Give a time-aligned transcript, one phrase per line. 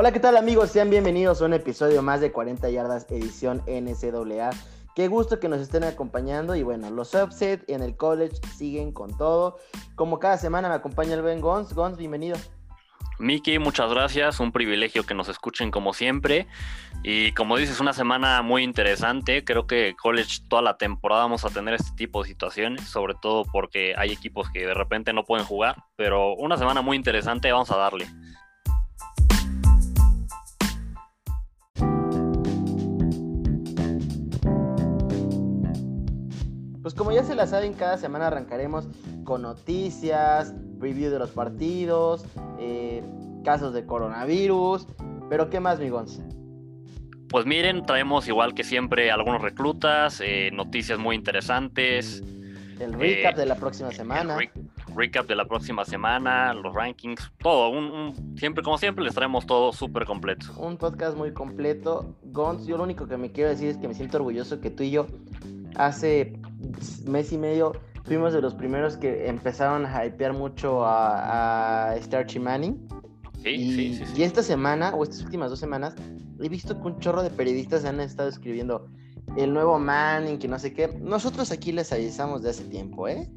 [0.00, 0.70] Hola, ¿qué tal amigos?
[0.70, 4.50] Sean bienvenidos a un episodio más de 40 yardas edición NCAA.
[4.94, 9.18] Qué gusto que nos estén acompañando y bueno, los upset en el college siguen con
[9.18, 9.58] todo.
[9.96, 11.74] Como cada semana me acompaña el buen Gons.
[11.74, 12.36] Gons, bienvenido.
[13.18, 16.46] Miki, muchas gracias, un privilegio que nos escuchen como siempre.
[17.02, 19.42] Y como dices, una semana muy interesante.
[19.42, 23.42] Creo que college toda la temporada vamos a tener este tipo de situaciones, sobre todo
[23.50, 25.74] porque hay equipos que de repente no pueden jugar.
[25.96, 28.06] Pero una semana muy interesante, vamos a darle.
[36.88, 38.88] Pues como ya se la saben, cada semana arrancaremos
[39.24, 42.24] con noticias, review de los partidos,
[42.58, 43.02] eh,
[43.44, 44.86] casos de coronavirus.
[45.28, 45.90] Pero ¿qué más, mi
[47.28, 52.22] Pues miren, traemos igual que siempre algunos reclutas, eh, noticias muy interesantes.
[52.80, 54.38] El recap de la próxima semana.
[54.96, 58.14] recap de la próxima semana, los rankings, todo.
[58.36, 60.46] siempre, como siempre, les traemos todo súper completo.
[60.56, 62.16] Un podcast muy completo.
[62.22, 64.84] Gons, yo lo único que me quiero decir es que me siento orgulloso que tú
[64.84, 65.06] y yo
[65.76, 66.32] hace
[67.06, 67.72] mes y medio
[68.04, 72.88] fuimos de los primeros que empezaron a hypear mucho a, a Starchy Manning.
[73.42, 75.94] Sí, y, sí, sí, y esta semana, o estas últimas dos semanas,
[76.40, 78.88] he visto que un chorro de periodistas han estado escribiendo
[79.36, 80.88] el nuevo Manning, que no sé qué.
[81.00, 83.28] Nosotros aquí les avisamos de hace tiempo, ¿eh?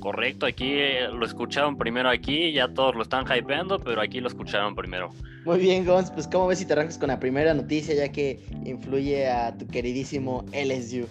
[0.00, 4.28] Correcto, aquí eh, lo escucharon primero aquí, ya todos lo están hypeando, pero aquí lo
[4.28, 5.10] escucharon primero.
[5.44, 8.40] Muy bien, Gons, pues ¿cómo ves si te arrancas con la primera noticia, ya que
[8.64, 11.08] influye a tu queridísimo LSU?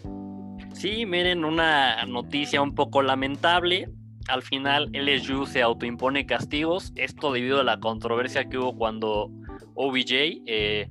[0.73, 3.89] Sí, miren, una noticia un poco lamentable.
[4.27, 6.91] Al final LSU se autoimpone castigos.
[6.95, 9.30] Esto debido a la controversia que hubo cuando
[9.75, 10.89] OBJ eh,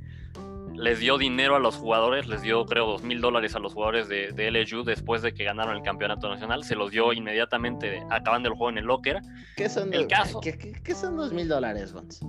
[0.75, 4.09] les dio dinero a los jugadores, les dio creo dos mil dólares a los jugadores
[4.09, 6.65] de, LSU después de que ganaron el campeonato nacional.
[6.65, 9.21] Se los dio inmediatamente acabando el juego en el locker.
[9.57, 10.41] ¿Qué son, el caso?
[10.41, 12.21] ¿qué, son dos mil dólares, Gons?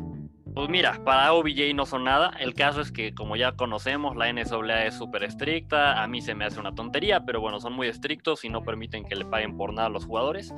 [0.53, 2.31] Pues mira, para OBJ no son nada.
[2.39, 6.03] El caso es que, como ya conocemos, la NCAA es súper estricta.
[6.03, 9.05] A mí se me hace una tontería, pero bueno, son muy estrictos y no permiten
[9.05, 10.53] que le paguen por nada a los jugadores.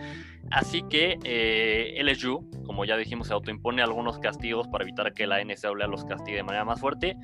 [0.49, 5.43] Así que eh, LSU, como ya dijimos, se autoimpone algunos castigos para evitar que la
[5.43, 7.15] NCAA los castigue de manera más fuerte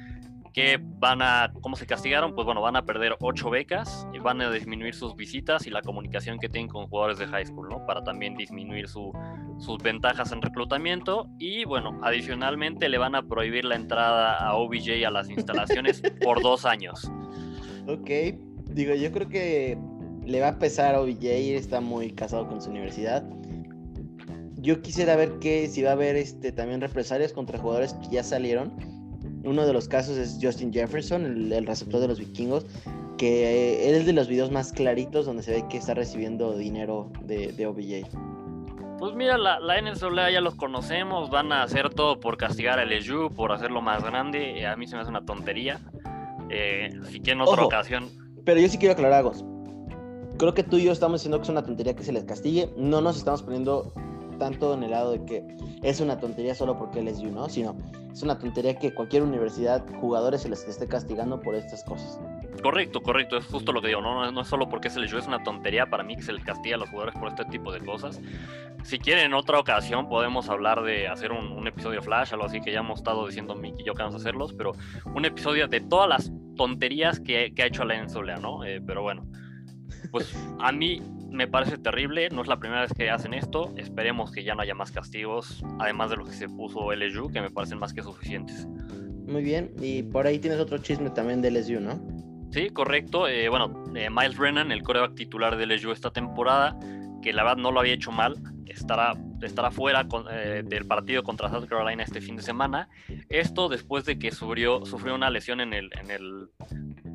[0.54, 2.34] que van a, ¿cómo se castigaron?
[2.34, 5.82] Pues bueno, van a perder ocho becas y van a disminuir sus visitas y la
[5.82, 7.86] comunicación que tienen con jugadores de high school, ¿no?
[7.86, 13.76] Para también disminuir sus ventajas en reclutamiento y bueno, adicionalmente le van a prohibir la
[13.76, 17.12] entrada a OBJ a las instalaciones por dos años.
[17.88, 18.10] Ok,
[18.72, 19.78] digo, yo creo que
[20.26, 21.24] le va a pesar a OBJ,
[21.56, 23.24] está muy casado con su universidad.
[24.58, 28.24] Yo quisiera ver que si va a haber este, también represalias contra jugadores que ya
[28.24, 28.99] salieron
[29.44, 32.66] uno de los casos es Justin Jefferson, el, receptor de los vikingos,
[33.18, 37.12] que eh, es de los videos más claritos donde se ve que está recibiendo dinero
[37.24, 38.08] de, de OBJ.
[39.00, 42.90] Pues mira, la, la NCAA ya los conocemos, van a hacer todo por castigar al
[42.90, 44.68] LSU, por hacerlo más grande.
[44.68, 45.80] A mí se me hace una tontería.
[46.50, 48.10] Eh, así que en otra ocasión.
[48.44, 49.32] Pero yo sí quiero aclarar algo.
[50.38, 52.70] Creo que tú y yo estamos diciendo que es una tontería que se les castigue.
[52.76, 53.94] No nos estamos poniendo
[54.40, 55.46] tanto en el lado de que
[55.84, 57.48] es una tontería solo porque él es you, ¿no?
[57.50, 57.78] Sino
[58.12, 62.20] es una tontería que cualquier universidad, jugadores se les esté castigando por estas cosas.
[62.64, 65.28] Correcto, correcto, es justo lo que digo, no, no, es solo porque se les es
[65.28, 67.80] una tontería para mí que se les castiga a los jugadores por este tipo de
[67.80, 68.20] cosas.
[68.84, 72.72] Si quieren en otra ocasión podemos hablar de hacer un, episodio flash, algo así que
[72.72, 74.72] ya hemos estado diciendo Miki y yo que vamos a hacerlos, pero
[75.14, 78.64] un episodio de todas las tonterías que, ha hecho la NCAA, ¿no?
[78.64, 79.26] Eh, pero bueno,
[80.12, 81.02] pues a mí
[81.32, 84.62] me parece terrible, no es la primera vez que hacen esto, esperemos que ya no
[84.62, 88.02] haya más castigos, además de los que se puso LSU, que me parecen más que
[88.02, 88.68] suficientes.
[89.28, 92.00] Muy bien, y por ahí tienes otro chisme también de LSU, ¿no?
[92.52, 93.28] Sí, correcto.
[93.28, 96.78] Eh, bueno, eh, Miles Brennan, el coreback titular de LSU esta temporada,
[97.22, 98.36] que la verdad no lo había hecho mal,
[98.68, 102.90] estará, estará fuera eh, del partido contra South Carolina este fin de semana.
[103.30, 106.50] Esto después de que sufrió, sufrió una lesión en el, en el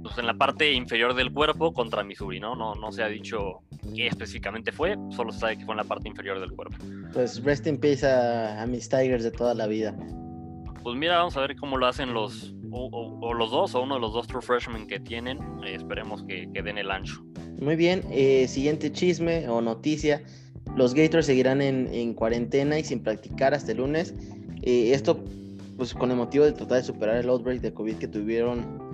[0.04, 2.54] pues, en la parte inferior del cuerpo contra Missouri, ¿no?
[2.54, 3.62] No, no se ha dicho
[3.94, 6.76] qué específicamente fue, solo se sabe que fue en la parte inferior del cuerpo.
[7.12, 9.96] Pues rest in peace a, mis Tigers de toda la vida.
[10.82, 14.00] Pues mira, vamos a ver cómo lo hacen los, o, los dos, o uno de
[14.00, 15.38] los dos true freshmen que tienen.
[15.64, 17.24] Eh, esperemos que, que, den el ancho.
[17.60, 20.22] Muy bien, eh, siguiente chisme o noticia.
[20.76, 24.14] Los Gators seguirán en, en cuarentena y sin practicar hasta el lunes.
[24.62, 25.22] Eh, esto,
[25.76, 28.84] pues con el motivo de tratar de superar el outbreak de COVID que tuvieron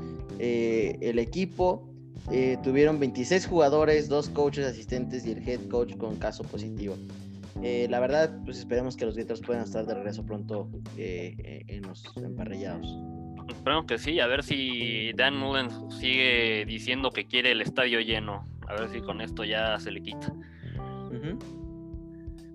[0.41, 1.87] eh, el equipo.
[2.31, 6.97] Eh, tuvieron 26 jugadores, dos coaches asistentes y el head coach con caso positivo.
[7.63, 12.05] Eh, la verdad, pues esperemos que los Gators puedan estar de regreso pronto en los
[12.17, 12.87] emparrillados.
[13.53, 18.47] Esperemos que sí, a ver si Dan Mullen sigue diciendo que quiere el estadio lleno.
[18.67, 20.33] A ver si con esto ya se le quita.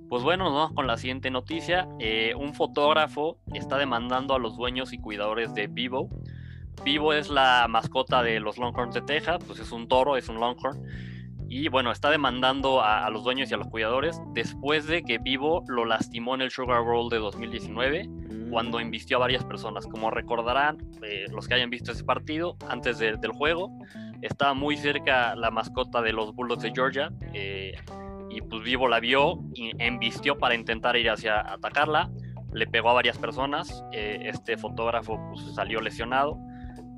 [0.07, 1.87] Pues bueno, nos vamos con la siguiente noticia.
[1.99, 6.09] Eh, un fotógrafo está demandando a los dueños y cuidadores de Vivo.
[6.83, 10.39] Vivo es la mascota de los Longhorns de Texas, pues es un toro, es un
[10.39, 10.81] Longhorn.
[11.57, 15.63] Y bueno, está demandando a, los dueños y a los cuidadores después de que Vivo
[15.69, 18.09] lo lastimó en el Sugar Bowl de 2019
[18.49, 19.87] cuando invistió a varias personas.
[19.87, 23.71] Como recordarán eh, los que hayan visto ese partido antes del juego,
[24.21, 27.13] estaba muy cerca la mascota de los Bulldogs de Georgia.
[27.31, 27.73] Eh,
[28.29, 32.11] y pues Vivo la vio y embistió para intentar ir hacia atacarla.
[32.51, 33.81] Le pegó a varias personas.
[33.93, 36.37] Eh, este fotógrafo pues, salió lesionado.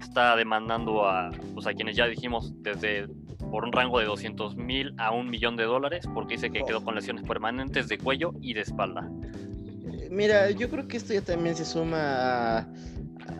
[0.02, 3.08] Está demandando a, pues, a quienes ya dijimos desde
[3.52, 6.84] por un rango de 200 mil a un millón de dólares porque dice que quedó
[6.84, 9.10] con lesiones permanentes de cuello y de espalda.
[10.10, 12.68] Mira, yo creo que esto ya también se suma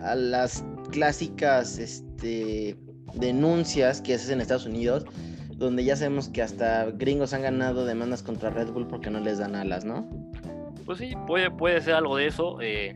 [0.02, 2.76] a, las clásicas este,
[3.14, 5.06] denuncias que haces en Estados Unidos,
[5.56, 9.40] donde ya sabemos que hasta gringos han ganado demandas contra Red Bull porque no les
[9.40, 10.08] dan alas, ¿no?
[10.86, 12.62] Pues sí, puede, puede ser algo de eso.
[12.62, 12.96] Eh,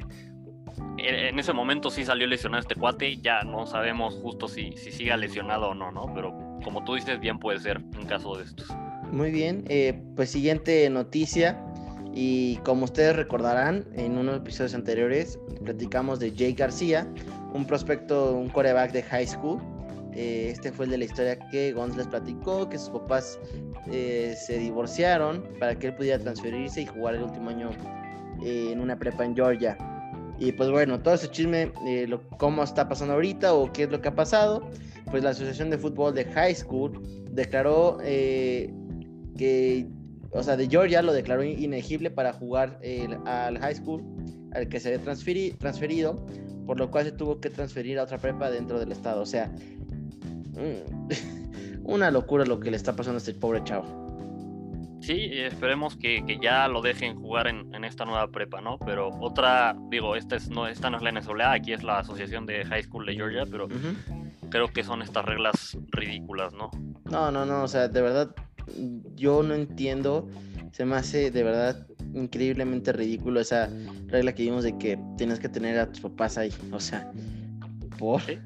[0.98, 5.18] en ese momento sí salió lesionado este cuate, ya no sabemos justo si, si siga
[5.18, 6.12] lesionado o no, ¿no?
[6.14, 8.68] Pero como tú dices, bien puede ser un caso de estos.
[9.12, 11.62] Muy bien, eh, pues siguiente noticia.
[12.14, 17.08] Y como ustedes recordarán, en unos episodios anteriores platicamos de Jay García,
[17.54, 19.62] un prospecto, un coreback de high school.
[20.14, 23.40] Eh, este fue el de la historia que Gonz les platicó, que sus papás
[23.92, 27.70] eh, se divorciaron para que él pudiera transferirse y jugar el último año
[28.44, 29.78] en una prepa en Georgia.
[30.42, 31.72] Y pues bueno, todo ese chisme,
[32.08, 34.68] lo, cómo está pasando ahorita o qué es lo que ha pasado,
[35.12, 37.00] pues la Asociación de Fútbol de High School
[37.30, 38.74] declaró eh,
[39.38, 39.86] que,
[40.32, 42.80] o sea, de Georgia lo declaró inegible para jugar
[43.28, 44.04] al high school
[44.54, 45.04] al que se había
[45.60, 46.26] transferido,
[46.66, 49.22] por lo cual se tuvo que transferir a otra prepa dentro del estado.
[49.22, 49.46] O sea,
[50.56, 54.11] mm, una locura lo que le está pasando a este pobre chavo.
[55.02, 58.78] Sí, esperemos que, ya lo dejen jugar en, esta nueva prepa, ¿no?
[58.78, 62.46] Pero otra, digo, esta, es, no, esta no es la NSA, aquí es la Asociación
[62.46, 63.68] de High School de Georgia, pero
[64.50, 66.70] creo que son estas reglas ridículas, ¿no?
[67.10, 68.36] No, no, no, o sea, de verdad,
[69.16, 70.30] yo no entiendo,
[70.72, 73.70] se me hace de verdad increíblemente ridículo esa
[74.06, 77.12] regla que vimos de que tienes que tener a tus papás ahí, o sea,
[77.98, 78.22] ¿por?
[78.22, 78.40] Sí,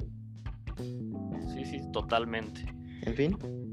[1.66, 2.66] sí, totalmente.
[3.02, 3.65] En fin.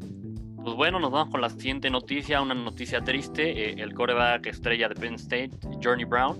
[0.63, 3.71] Pues bueno, nos vamos con la siguiente noticia, una noticia triste.
[3.71, 5.51] Eh, el coreback estrella de Penn State,
[5.83, 6.39] Johnny Brown,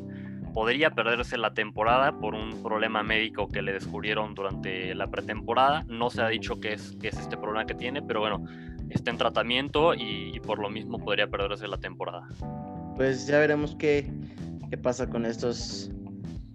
[0.55, 5.85] podría perderse la temporada por un problema médico que le descubrieron durante la pretemporada.
[5.89, 8.45] No se ha dicho qué es, este problema que tiene, pero bueno,
[8.91, 12.29] está en tratamiento y, por lo mismo podría perderse la temporada.
[12.95, 14.09] Pues ya veremos qué,
[14.85, 15.91] pasa con estos,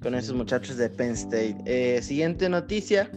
[0.02, 1.58] con estos muchachos de Penn State.
[1.66, 3.12] Eh, siguiente noticia,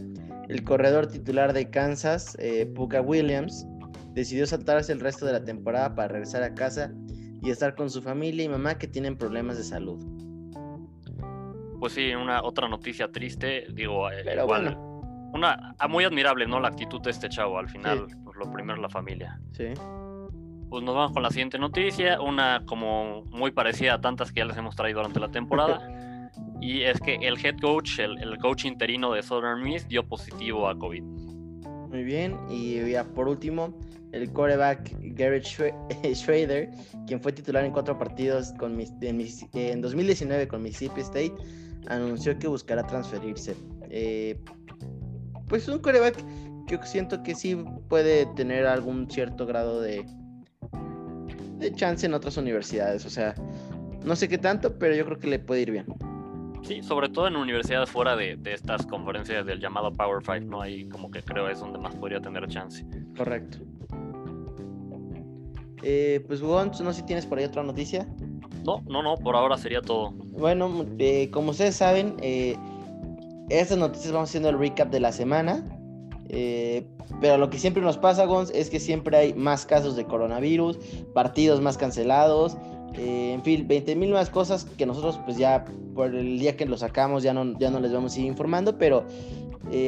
[0.49, 3.65] el corredor titular de Kansas, eh, Puka Williams,
[4.13, 6.93] decidió saltarse el resto de la temporada para regresar a casa
[7.41, 10.21] y estar con su familia y mamá que tienen problemas de salud
[11.81, 15.01] pues sí, una otra noticia triste, digo, eh, Pero bueno.
[15.33, 16.59] una ah, muy admirable, ¿no?
[16.59, 19.41] La actitud de este chavo, al final, pues lo primero es la familia.
[19.51, 19.69] Sí.
[20.69, 24.45] Pues nos vamos con la siguiente noticia, una como muy parecida a tantas que ya
[24.45, 25.81] les hemos traído durante la temporada.
[26.61, 30.77] y es que el head coach, el, coach interino de Southern Miss, dio positivo a
[30.77, 31.03] COVID.
[31.91, 33.77] Muy bien, y ya por último,
[34.13, 35.45] el quarterback Garrett
[36.13, 36.69] Schrader,
[37.05, 41.33] quien fue titular en cuatro partidos con en, en 2019 con Mississippi State,
[41.87, 43.55] anunció que buscará transferirse.
[43.89, 44.39] Eh,
[45.47, 46.15] pues un coreback
[46.65, 50.05] que siento que sí puede tener algún cierto grado de,
[51.57, 53.05] de chance en otras universidades.
[53.05, 53.35] O sea,
[54.05, 55.85] no sé qué tanto, pero yo creo que le puede ir bien.
[56.63, 60.61] Sí, sobre todo en universidades fuera de, estas conferencias del llamado Power Five, ¿no?
[60.61, 62.85] Ahí como que creo es donde más podría tener chance.
[63.17, 63.57] Correcto.
[65.83, 68.07] Eh, pues Gon, no sé si tienes por ahí otra noticia.
[68.63, 70.11] No, no, no, por ahora sería todo.
[70.11, 72.55] Bueno, eh, como ustedes saben, eh,
[73.49, 75.65] estas noticias vamos haciendo el recap de la semana.
[76.29, 76.87] Eh,
[77.19, 80.77] pero lo que siempre nos pasa, Gonz, es que siempre hay más casos de coronavirus,
[81.13, 82.55] partidos más cancelados,
[82.95, 86.77] en fin, 20 mil más cosas que nosotros pues ya por el día que lo
[86.77, 89.05] sacamos ya no, ya no les vamos a ir informando, pero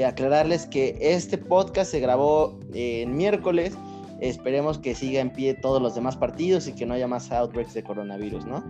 [0.08, 3.78] aclararles que este podcast se grabó en miércoles
[4.24, 7.74] Esperemos que siga en pie todos los demás partidos y que no haya más outbreaks
[7.74, 8.64] de coronavirus, ¿no?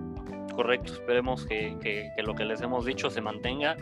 [0.56, 3.78] Correcto, esperemos que, lo que les hemos dicho se mantenga.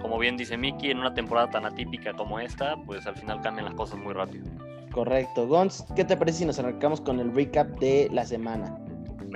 [0.00, 3.64] Como bien dice Miki, en una temporada tan atípica como esta, pues al final cambian
[3.64, 4.44] las cosas muy rápido.
[4.92, 5.48] Correcto.
[5.48, 8.78] Gons, ¿qué te parece si nos arrancamos con el recap de la semana?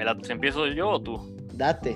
[0.00, 1.36] ¿Me la, ¿Empiezo yo o tú?
[1.52, 1.94] Date.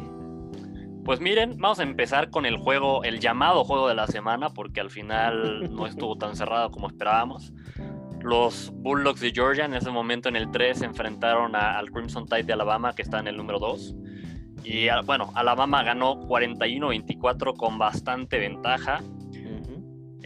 [1.06, 4.82] Pues miren, vamos a empezar con el juego, el llamado juego de la semana, porque
[4.82, 7.54] al final no estuvo tan cerrado como esperábamos.
[8.20, 12.42] Los Bulldogs de Georgia en ese momento en el 3 se enfrentaron al Crimson Tide
[12.42, 13.94] de Alabama, que está en el número 2.
[14.64, 19.00] Y bueno, Alabama ganó 41-24 con bastante ventaja.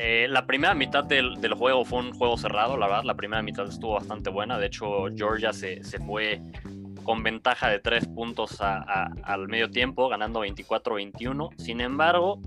[0.00, 3.02] Eh, la primera mitad del, juego fue un juego cerrado, la verdad.
[3.02, 4.56] La primera mitad estuvo bastante buena.
[4.56, 6.40] De hecho, Georgia se, fue
[7.08, 11.54] con ventaja de tres puntos al medio tiempo, ganando 24-21.
[11.56, 12.38] Sin embargo,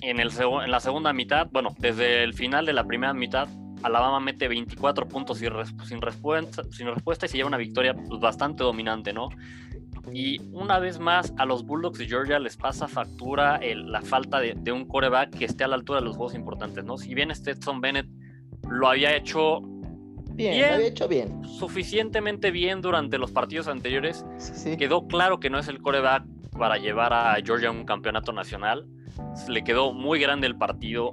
[0.00, 3.46] en, el, en la segunda mitad, bueno, desde el final de la primera mitad,
[3.82, 5.50] Alabama mete 24 puntos sin,
[5.84, 9.28] sin, respuesta, sin respuesta y se lleva una victoria pues, bastante dominante, ¿no?
[10.10, 14.72] Y una vez más, a los Bulldogs de Georgia les pasa factura la falta de,
[14.72, 16.96] un coreback que esté a la altura de los juegos importantes, ¿no?
[16.96, 18.08] Si bien Stetson Bennett
[18.66, 19.60] lo había hecho
[20.36, 21.44] bien, lo había hecho bien.
[21.44, 24.24] Suficientemente bien durante los partidos anteriores,
[24.78, 26.24] quedó claro que no es el coreback
[26.58, 28.86] para llevar a Georgia a un campeonato nacional.
[29.48, 31.12] Le quedó muy grande el partido.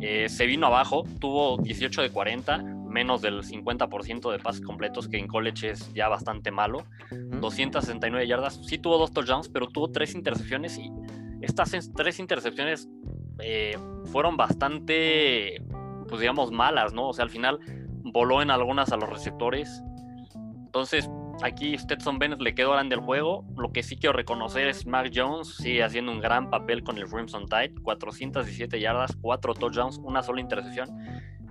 [0.00, 5.18] Eh, se vino abajo, tuvo 18 de 40, menos del 50% de pases completos, que
[5.18, 6.84] en college es ya bastante malo.
[7.10, 10.90] 269 yardas, sí tuvo dos touchdowns, pero tuvo tres intercepciones y
[11.40, 12.88] estas tres intercepciones
[13.38, 13.76] eh,
[14.12, 15.62] fueron bastante,
[16.08, 17.08] pues digamos, malas, ¿no?
[17.08, 17.60] O sea, al final
[18.12, 19.82] voló en algunas a los receptores.
[20.66, 21.10] Entonces,
[21.42, 23.44] aquí Stetson Bennett le quedó grande el juego.
[23.56, 27.06] Lo que sí quiero reconocer es Mac Jones, sigue haciendo un gran papel con el
[27.06, 27.74] Crimson Tide.
[27.82, 30.88] 417 yardas, 4 touchdowns, una sola intercepción.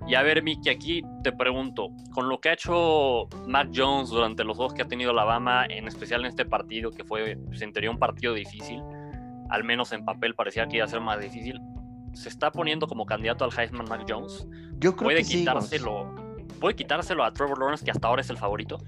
[0.07, 4.43] Y a ver, Mickey, aquí te pregunto, con lo que ha hecho Mac Jones durante
[4.43, 7.73] los dos que ha tenido Alabama, en especial en este partido, que fue, pues, en
[7.73, 8.81] teoría, un partido difícil,
[9.49, 11.59] al menos en papel parecía que iba a ser más difícil,
[12.13, 14.47] ¿se está poniendo como candidato al Heisman Mac Jones?
[14.79, 16.15] Yo creo ¿Puede que quitárselo,
[16.59, 18.79] ¿Puede quitárselo a Trevor Lawrence, que hasta ahora es el favorito?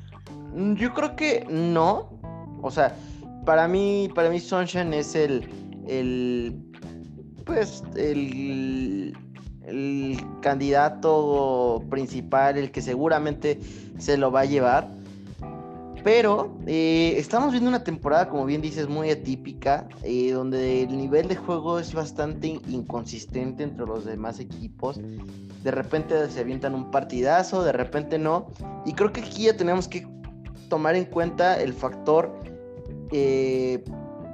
[0.53, 2.19] Mm, yo creo que no.
[2.61, 2.95] O sea,
[3.45, 5.49] para mí, para mí Sunshine es el,
[5.87, 6.55] el
[7.45, 9.15] pues, el
[9.65, 13.59] el candidato principal, el que seguramente
[13.97, 14.87] se lo va a llevar.
[16.03, 21.27] Pero eh, estamos viendo una temporada, como bien dices, muy atípica, eh, donde el nivel
[21.27, 24.99] de juego es bastante inconsistente entre los demás equipos.
[25.63, 28.47] De repente se avientan un partidazo, de repente no.
[28.85, 30.07] Y creo que aquí ya tenemos que
[30.69, 32.33] tomar en cuenta el factor
[33.11, 33.83] eh,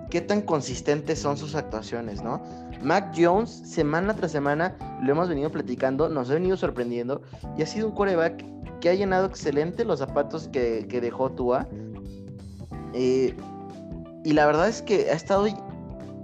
[0.09, 2.41] qué tan consistentes son sus actuaciones, ¿no?
[2.81, 7.21] Mac Jones, semana tras semana, lo hemos venido platicando, nos ha venido sorprendiendo
[7.57, 8.45] y ha sido un coreback
[8.79, 11.67] que ha llenado excelente los zapatos que, dejó Tua.
[12.93, 13.35] Eh,
[14.23, 15.47] y la verdad es que ha estado,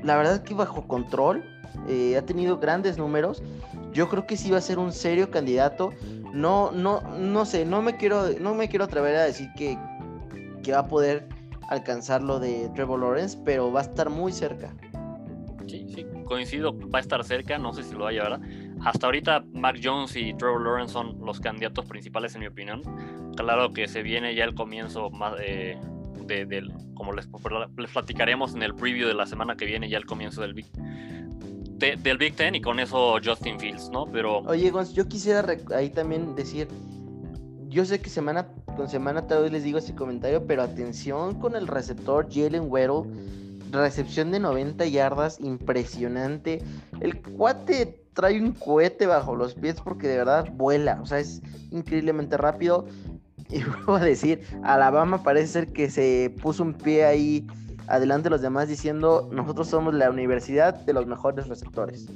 [0.04, 1.44] la verdad es que bajo control,
[1.88, 3.42] eh, ha tenido grandes números.
[3.94, 5.92] Yo creo que sí va a ser un serio candidato.
[6.34, 9.78] No, no, no sé, no me quiero, no me quiero atrever a decir que,
[10.64, 11.28] que va a poder
[11.70, 14.74] alcanzar lo de Trevor Lawrence, pero va a estar muy cerca.
[15.68, 18.40] Sí, sí, coincido, va a estar cerca, no sé si lo va a llevar.
[18.82, 22.82] Hasta ahorita Mac Jones y Trevor Lawrence son los candidatos principales en mi opinión.
[23.36, 25.78] Claro que se viene ya el comienzo más de,
[26.94, 27.28] como les,
[27.78, 30.68] les, platicaremos en el preview de la semana que viene, ya el comienzo del Big,
[30.72, 34.06] del Big Ten y con eso Justin Fields, ¿no?
[34.06, 34.40] Pero...
[34.40, 36.68] Oye, yo quisiera ahí también decir,
[37.74, 41.56] yo sé que semana con semana tal vez les digo ese comentario, pero atención con
[41.56, 43.10] el receptor Jalen Weddle
[43.74, 46.64] recepción de 90 yardas, impresionante.
[47.02, 51.42] El cuate trae un cohete bajo los pies porque de verdad vuela, o sea, es
[51.72, 52.86] increíblemente rápido.
[53.50, 57.48] Y vuelvo a decir, Alabama parece ser que se puso un pie ahí
[57.88, 62.08] adelante de los demás diciendo, nosotros somos la universidad de los mejores receptores.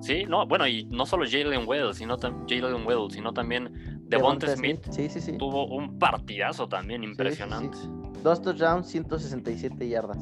[0.00, 3.70] Sí, no, bueno, y no solo Jalen Weddle, sino, Jalen sino también
[4.10, 4.80] Devonta Smith.
[4.90, 5.32] Sí, sí.
[5.38, 7.78] Tuvo un partidazo también impresionante.
[8.22, 10.18] Dos touchdowns, 167 yardas.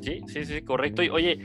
[0.00, 1.02] Sí, sí, sí, correcto.
[1.02, 1.40] Y oye,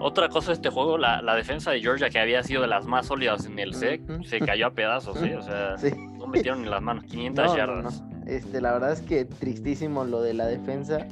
[0.00, 3.06] otra cosa de este juego, la, defensa de Georgia, que había sido de las más
[3.06, 5.32] sólidas en el SEC, se cayó a pedazos, ¿sí?
[5.32, 5.76] O sea,
[6.18, 8.02] no metieron en las manos 500 yardas.
[8.26, 11.06] este, la verdad es que tristísimo lo de la defensa.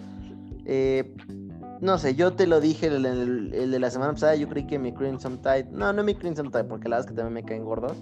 [0.65, 1.15] Eh,
[1.81, 4.79] no sé, yo te lo dije el, el, de la semana pasada, yo creí que
[4.79, 7.49] mi Crimson Tide, no, no mi Crimson Tide, porque la verdad es que también me
[7.49, 7.97] caen gordos.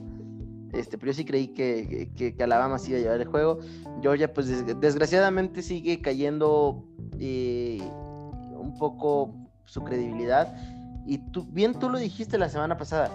[0.72, 3.58] Este, pero yo sí creí que, que, Alabama sí iba a llevar el juego.
[4.02, 6.84] Georgia, pues desgraciadamente sigue cayendo
[7.18, 7.80] eh,
[8.78, 10.54] poco su credibilidad.
[11.06, 13.10] Y tú, bien tú lo dijiste la semana pasada,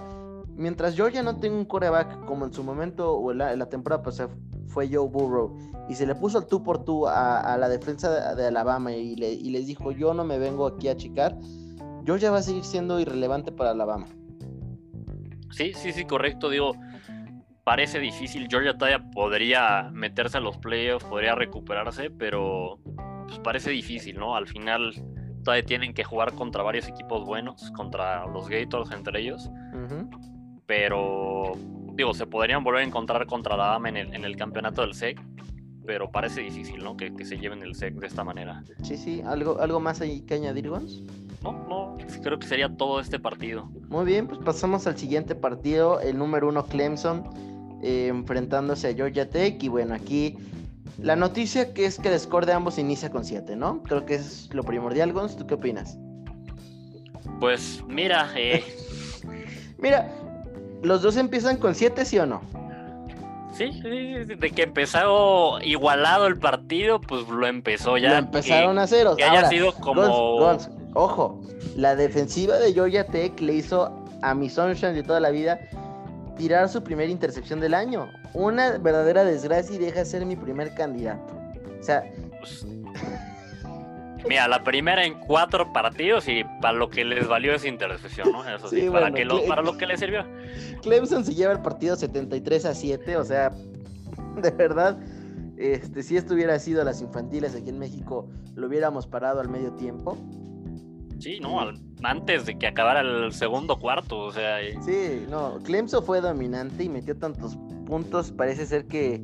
[0.56, 4.30] mientras Georgia no tenga un coreback como en su momento o en la, temporada pasada
[4.68, 5.58] fue Joe Burrow
[5.90, 9.68] y se le puso al tú por tú a, la defensa de, Alabama y, les
[9.68, 11.38] dijo yo no me vengo aquí a achicar,
[12.06, 14.08] Georgia va a seguir siendo irrelevante para Alabama.
[15.52, 16.72] Sí, sí, sí, correcto, digo,
[17.64, 22.80] parece difícil, Georgia todavía podría meterse a los playoffs, podría recuperarse, pero
[23.28, 24.36] pues parece difícil, ¿no?
[24.36, 24.94] Al final
[25.44, 29.50] todavía tienen que jugar contra varios equipos buenos, contra los Gators entre ellos.
[30.66, 31.54] Pero,
[31.94, 35.20] digo, se podrían volver a encontrar contra la Dama en el, campeonato del SEC.
[35.86, 36.96] pero parece difícil, ¿no?
[36.96, 38.64] Que, se lleven el SEC de esta manera.
[38.84, 41.04] Sí, sí, ¿algo, algo más ahí que añadir, Gons?
[41.44, 43.66] No, no, creo que sería todo este partido.
[43.90, 47.24] Muy bien, pues pasamos al siguiente partido, el número uno Clemson,
[47.82, 50.38] eh, enfrentándose a Georgia Tech, y bueno, aquí
[51.00, 53.82] la noticia que es que el score de ambos inicia con 7, ¿no?
[53.84, 55.98] Creo que es lo primordial, Gons, ¿tú qué opinas?
[57.40, 58.64] Pues mira, eh...
[59.78, 60.12] mira,
[60.84, 62.42] los dos empiezan con 7, ¿sí o no?
[63.54, 68.12] Sí, de que empezó igualado el partido, pues lo empezó ya.
[68.12, 69.16] Lo empezaron a cero.
[69.18, 70.58] Que haya sido como.
[70.94, 71.42] ojo,
[71.76, 75.60] la defensiva de Georgia Tech le hizo a mi Sunshine de toda la vida
[76.36, 78.10] tirar su primera intercepción del año.
[78.34, 81.34] Una verdadera desgracia y deja de ser mi primer candidato.
[81.80, 82.04] O sea.
[82.40, 82.66] Pues,
[84.28, 88.48] mira, la primera en cuatro partidos y para lo que les valió esa intercepción, ¿no?
[88.48, 90.26] Eso sí, para, que lo, para lo que le sirvió.
[90.82, 93.52] Clemson se lleva el partido 73 a 7, o sea,
[94.42, 94.98] de verdad,
[95.58, 99.72] este, si esto hubiera sido las infantiles aquí en México, lo hubiéramos parado al medio
[99.74, 100.18] tiempo.
[101.22, 101.60] Sí, no,
[102.02, 104.58] antes de que acabara el segundo cuarto, o sea.
[104.84, 109.22] Sí, no, Clemson fue dominante y metió tantos puntos, parece ser que,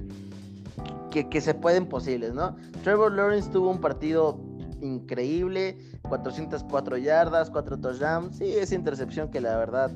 [1.09, 2.55] que, que se pueden posibles, ¿no?
[2.83, 4.39] Trevor Lawrence tuvo un partido
[4.81, 5.75] increíble,
[6.07, 9.91] 404 yardas, 4 touchdowns, sí, esa intercepción que la verdad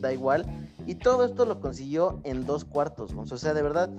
[0.00, 0.46] da igual.
[0.86, 3.90] Y todo esto lo consiguió en dos cuartos, O sea, de verdad,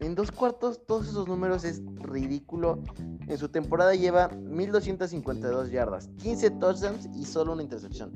[0.00, 2.82] en dos cuartos todos esos números es ridículo.
[3.26, 8.12] En su temporada lleva 1252 yardas, 15 touchdowns y solo una intercepción.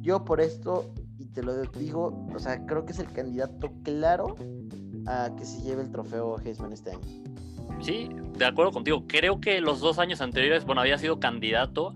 [0.00, 4.36] Yo por esto, y te lo digo, o sea, creo que es el candidato claro
[5.06, 7.24] a que se lleve el trofeo Heisman este año.
[7.80, 9.04] Sí, de acuerdo contigo.
[9.06, 11.94] Creo que los dos años anteriores, bueno, había sido candidato.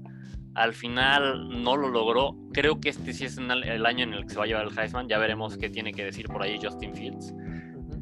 [0.54, 2.36] Al final no lo logró.
[2.52, 4.76] Creo que este sí es el año en el que se va a llevar el
[4.76, 5.08] Heisman.
[5.08, 7.32] Ya veremos qué tiene que decir por ahí Justin Fields.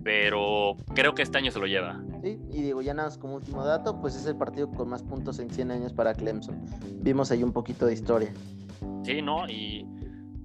[0.07, 2.01] Pero creo que este año se lo lleva.
[2.23, 5.03] Sí, y digo, ya nada más como último dato, pues es el partido con más
[5.03, 6.65] puntos en 100 años para Clemson.
[7.01, 8.33] Vimos ahí un poquito de historia.
[9.03, 9.49] Sí, ¿no?
[9.49, 9.85] Y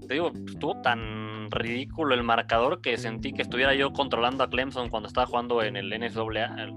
[0.08, 4.90] te digo, estuvo tan ridículo el marcador que sentí que estuviera yo controlando a Clemson
[4.90, 6.72] cuando estaba jugando en el NSAA.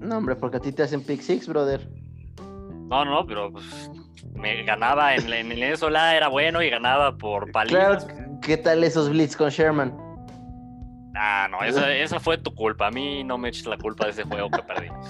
[0.00, 1.90] No, hombre, porque a ti te hacen pick six, brother.
[2.88, 3.90] No, no, pero pues,
[4.34, 8.06] me ganaba en, en el NSAA, era bueno y ganaba por palizas.
[8.06, 10.09] Claro, ¿qué tal esos blitz con Sherman?
[11.14, 12.88] Ah, no, esa, fue tu culpa.
[12.88, 15.06] A mí no me eches la culpa de ese juego que perdimos.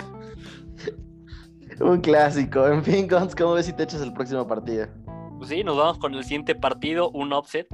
[1.80, 2.66] Un clásico.
[2.66, 4.86] En fin, ¿cómo ves si te echas el próximo partido?
[5.38, 7.66] Pues sí, nos vamos con el siguiente partido, un offset.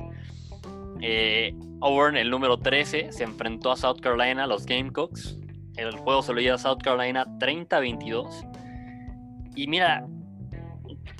[1.01, 5.37] Eh, Auburn, el número 13, se enfrentó a South Carolina, los Gamecocks.
[5.77, 8.49] El juego se lo lleva a South Carolina 30-22.
[9.57, 10.07] Y mira,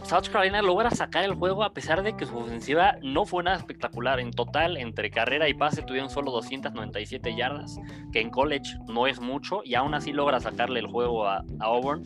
[0.07, 3.57] South Carolina logra sacar el juego a pesar de que su ofensiva no fue nada
[3.57, 4.21] espectacular.
[4.21, 7.77] En total, entre carrera y pase tuvieron solo 297 yardas,
[8.13, 12.05] que en college no es mucho, y aún así logra sacarle el juego a, Auburn.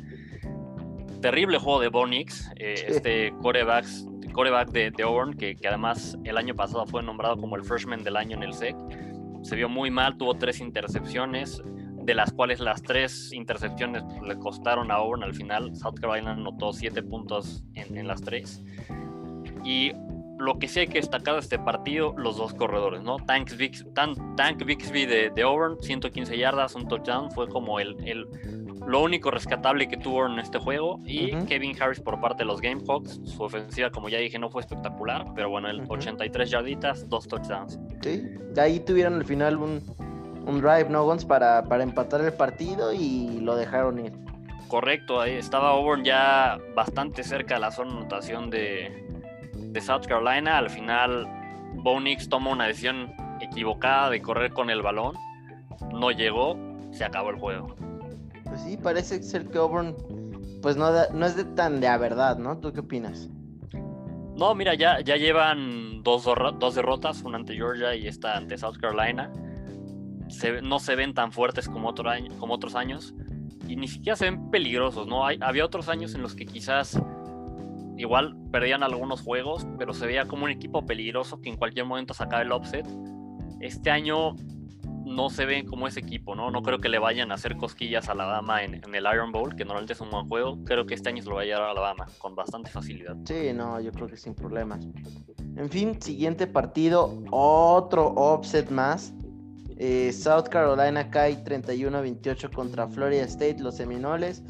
[1.20, 3.84] Terrible juego de Bonix, eh, este coreback,
[4.70, 8.38] de, Auburn, que, que, además el año pasado fue nombrado como el freshman del año
[8.38, 8.76] en el SEC.
[9.42, 11.62] Se vio muy mal, tuvo tres intercepciones,
[12.11, 15.77] de las cuales las tres intercepciones le costaron a Auburn al final.
[15.77, 18.64] South Carolina anotó siete puntos en, las tres.
[19.64, 19.92] Y
[20.37, 23.18] lo que sí hay que destacar de este partido, los dos corredores, ¿no?
[23.18, 28.27] Tank, Bixby de, de, Auburn, 115 yardas, un touchdown, fue como el, el,
[28.88, 30.99] lo único rescatable que tuvo en este juego.
[31.05, 34.62] Y Kevin Harris por parte de los Gamehawks, su ofensiva, como ya dije, no fue
[34.62, 37.79] espectacular, pero bueno, el 83 yarditas, dos touchdowns.
[38.03, 38.25] Sí,
[38.57, 39.81] ahí tuvieron al final un,
[40.46, 41.24] un drive, ¿no, Gons?
[41.24, 44.12] Para, para empatar el partido y lo dejaron ir.
[44.68, 50.59] Correcto, ahí estaba Auburn ya bastante cerca de la zona de anotación de, South Carolina.
[50.59, 51.26] Al final,
[51.74, 55.16] Bonix toma una decisión equivocada de correr con el balón.
[55.92, 56.57] No llegó,
[56.92, 57.74] se acabó el juego.
[58.44, 59.96] Pues sí, parece ser que Auburn
[60.62, 62.59] pues no, no es de tan de a verdad, ¿no?
[62.59, 63.29] ¿Tú qué opinas?
[64.37, 68.76] No, mira, ya, ya llevan dos, dos derrotas, una ante Georgia y esta ante South
[68.81, 69.33] Carolina
[70.62, 73.14] no se ven tan fuertes como, otros años
[73.66, 75.27] y ni siquiera se ven peligrosos, ¿no?
[75.27, 77.01] Hay, había otros años en los que quizás
[77.97, 82.14] igual perdían algunos juegos, pero se veía como un equipo peligroso que en cualquier momento
[82.14, 82.87] sacaba el offset.
[83.61, 84.35] Este año
[85.05, 86.51] no se ven como ese equipo, ¿no?
[86.51, 89.55] No creo que le vayan a hacer cosquillas a Alabama en, en, el Iron Bowl,
[89.55, 90.59] que normalmente es un buen juego.
[90.64, 93.16] Creo que este año se lo va a llevar a Alabama con bastante facilidad.
[93.25, 94.87] Sí, no, yo creo que sin problemas.
[95.57, 99.12] En fin, siguiente partido, otro offset más.
[99.83, 104.43] Eh, South Carolina cae 31-28 contra Florida State, los Seminoles.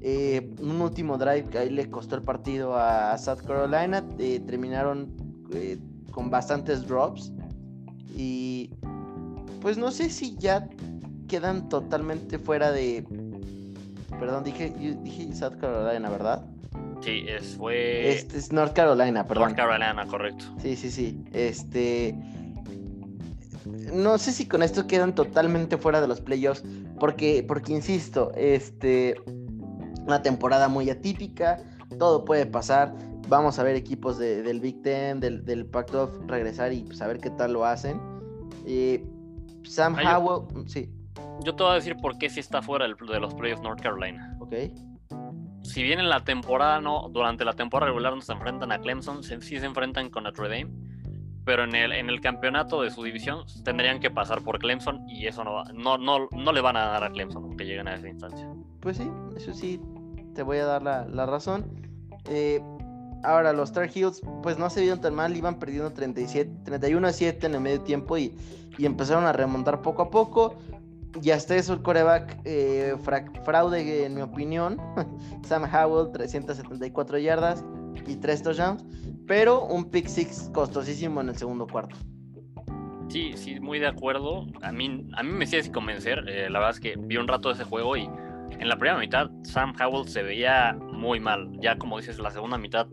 [0.00, 4.04] Eh, un último drive que ahí le costó el partido a, South Carolina.
[4.20, 5.16] Eh, terminaron
[6.12, 7.32] con bastantes drops.
[8.14, 8.70] Y
[9.60, 10.68] pues no sé si ya
[11.26, 13.04] quedan totalmente fuera de.
[14.20, 16.46] Perdón, dije, dije South Carolina, ¿verdad?
[17.00, 18.12] Sí, es, fue.
[18.12, 19.46] Este es North Carolina, perdón.
[19.46, 20.44] North Carolina, correcto.
[20.62, 21.24] Sí, sí, sí.
[21.32, 22.14] Este.
[23.92, 26.64] No sé si con esto quedan totalmente fuera de los playoffs.
[26.98, 29.20] Porque, porque insisto, este.
[30.06, 31.62] Una temporada muy atípica.
[31.98, 32.94] Todo puede pasar.
[33.28, 37.36] Vamos a ver equipos del Big Ten, del, del Pac-12 regresar y saber pues, qué
[37.36, 38.00] tal lo hacen.
[38.66, 39.04] Eh,
[39.64, 40.90] Sam Howell, sí.
[41.44, 44.36] Yo te voy a decir por qué sí está fuera de los playoffs North Carolina.
[44.40, 44.54] Ok.
[45.62, 49.22] Si bien en la temporada, no, durante la temporada regular no se enfrentan a Clemson,
[49.22, 50.70] sí se enfrentan con Notre Dame,
[51.48, 55.28] pero en el, en el campeonato de su división tendrían que pasar por Clemson y
[55.28, 58.06] eso no, no, no, no le van a dar a Clemson aunque lleguen a esa
[58.06, 58.46] instancia.
[58.80, 59.80] Pues sí, eso sí,
[60.34, 61.64] te voy a dar la, la razón.
[62.26, 62.60] Eh,
[63.24, 67.12] ahora, los Star Heels, pues no se vieron tan mal, iban perdiendo 37, 31 a
[67.12, 68.36] 7 en el medio tiempo y,
[68.76, 70.58] y empezaron a remontar poco a poco.
[71.22, 72.94] Y hasta eso el coreback eh,
[73.42, 74.76] fraude, en mi opinión.
[75.48, 77.64] Sam Howell, 374 yardas
[78.08, 78.84] y 3 touchdowns.
[79.26, 81.96] Pero un pick six costosísimo en el segundo cuarto.
[83.08, 84.46] Sí, sí, muy de acuerdo.
[84.62, 86.24] A mí, a mí me sigue sin convencer.
[86.28, 88.08] Eh, la verdad es que vi un rato de ese juego y
[88.58, 91.50] en la primera mitad Sam Howell se veía muy mal.
[91.60, 92.86] Ya como dices, la segunda mitad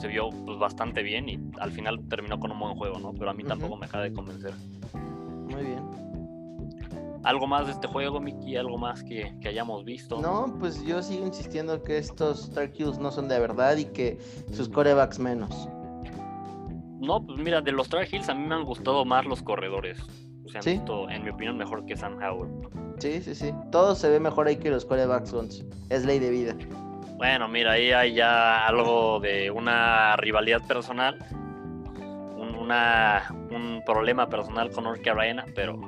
[0.00, 3.12] se vio pues, bastante bien y al final terminó con un buen juego, ¿no?
[3.12, 4.52] Pero a mí tampoco me acaba de convencer.
[4.94, 6.11] Muy bien.
[7.24, 8.56] ¿Algo más de este juego, Mickey?
[8.56, 10.20] ¿Algo más que, hayamos visto?
[10.20, 14.18] No, pues yo sigo insistiendo que estos Star no son de verdad y que
[14.52, 15.68] sus corebacks menos.
[17.00, 19.98] No, pues mira, de los Star Hills a mí me han gustado más los corredores.
[20.46, 22.50] Se han visto, en mi opinión, mejor que Sam Howell.
[22.98, 23.52] Sí, sí, sí.
[23.70, 26.56] Todo se ve mejor ahí que los corebacks, es ley de vida.
[27.16, 31.16] Bueno, mira, ahí hay ya algo de una rivalidad personal,
[32.36, 35.80] un, una, un problema personal con North Carolina, pero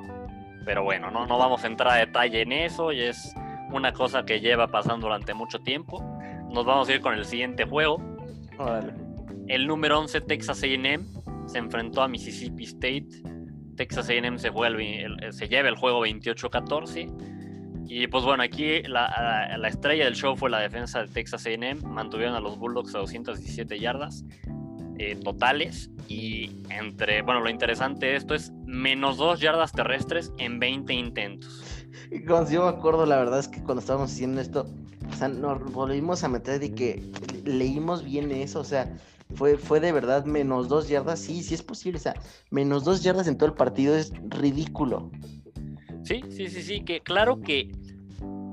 [0.65, 3.33] pero bueno, no, no vamos a entrar a detalle en eso y es
[3.71, 6.03] una cosa que lleva pasando durante mucho tiempo.
[6.51, 8.01] Nos vamos a ir con el siguiente juego.
[9.47, 11.05] El número 11 Texas AM
[11.47, 13.07] se enfrentó a Mississippi State.
[13.75, 14.51] Texas AM se,
[15.31, 17.35] se lleva el juego 28-14.
[17.87, 21.83] Y pues bueno, aquí la, la, estrella del show fue la defensa de Texas AM.
[21.83, 24.25] Mantuvieron a los Bulldogs a 217 yardas.
[24.97, 30.57] Eh, totales y entre, bueno, lo interesante de esto es menos dos yardas terrestres en
[30.57, 31.85] 20 intentos.
[32.11, 34.67] Y cuando yo me acuerdo, la verdad es que cuando estábamos haciendo esto,
[35.11, 37.03] o sea, nos volvimos a meter de que
[37.43, 38.89] leímos bien eso, o sea,
[39.35, 42.13] fue, fue de verdad menos dos yardas, sí, sí es posible, o sea,
[42.49, 45.11] menos dos yardas en todo el partido es ridículo.
[46.03, 47.71] Sí, sí, sí, sí, que claro que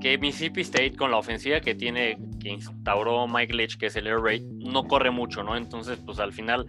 [0.03, 4.07] que Mississippi State con la ofensiva que tiene, que instauró Mike Leach, que es el
[4.07, 5.55] air raid, no corre mucho, ¿no?
[5.55, 6.67] Entonces, pues al final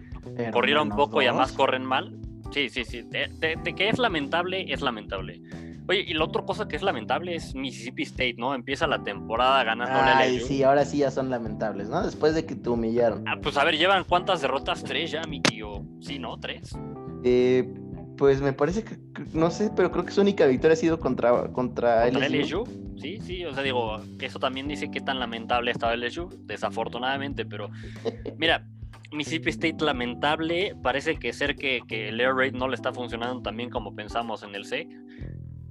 [0.51, 2.17] corrieron poco y además corren mal.
[2.51, 3.01] Sí, sí, sí.
[3.01, 5.41] De, que es lamentable, es lamentable.
[5.87, 8.55] Oye, y la otra cosa que es lamentable es Mississippi State, ¿no?
[8.55, 12.03] Empieza la temporada ganando Ay, sí, ahora sí ya son lamentables, ¿no?
[12.03, 13.27] Después de que te humillaron.
[13.27, 14.83] Ah, pues a ver, ¿llevan cuántas derrotas?
[14.83, 15.85] ¿Tres ya, mi tío?
[15.99, 16.39] Sí, ¿no?
[16.39, 16.75] ¿Tres?
[17.23, 17.71] Eh,
[18.17, 18.97] pues me parece que,
[19.33, 22.65] no sé, pero creo que su única victoria ha sido contra, contra, ¿Contra LSU.
[22.99, 27.69] Sí, sí, o sea, digo, eso también dice qué tan lamentable estaba LSU, desafortunadamente, pero
[28.37, 28.65] mira,
[29.11, 33.41] Mississippi State lamentable, parece que ser que, que el air raid no le está funcionando
[33.41, 34.87] tan bien como pensamos en el SEC,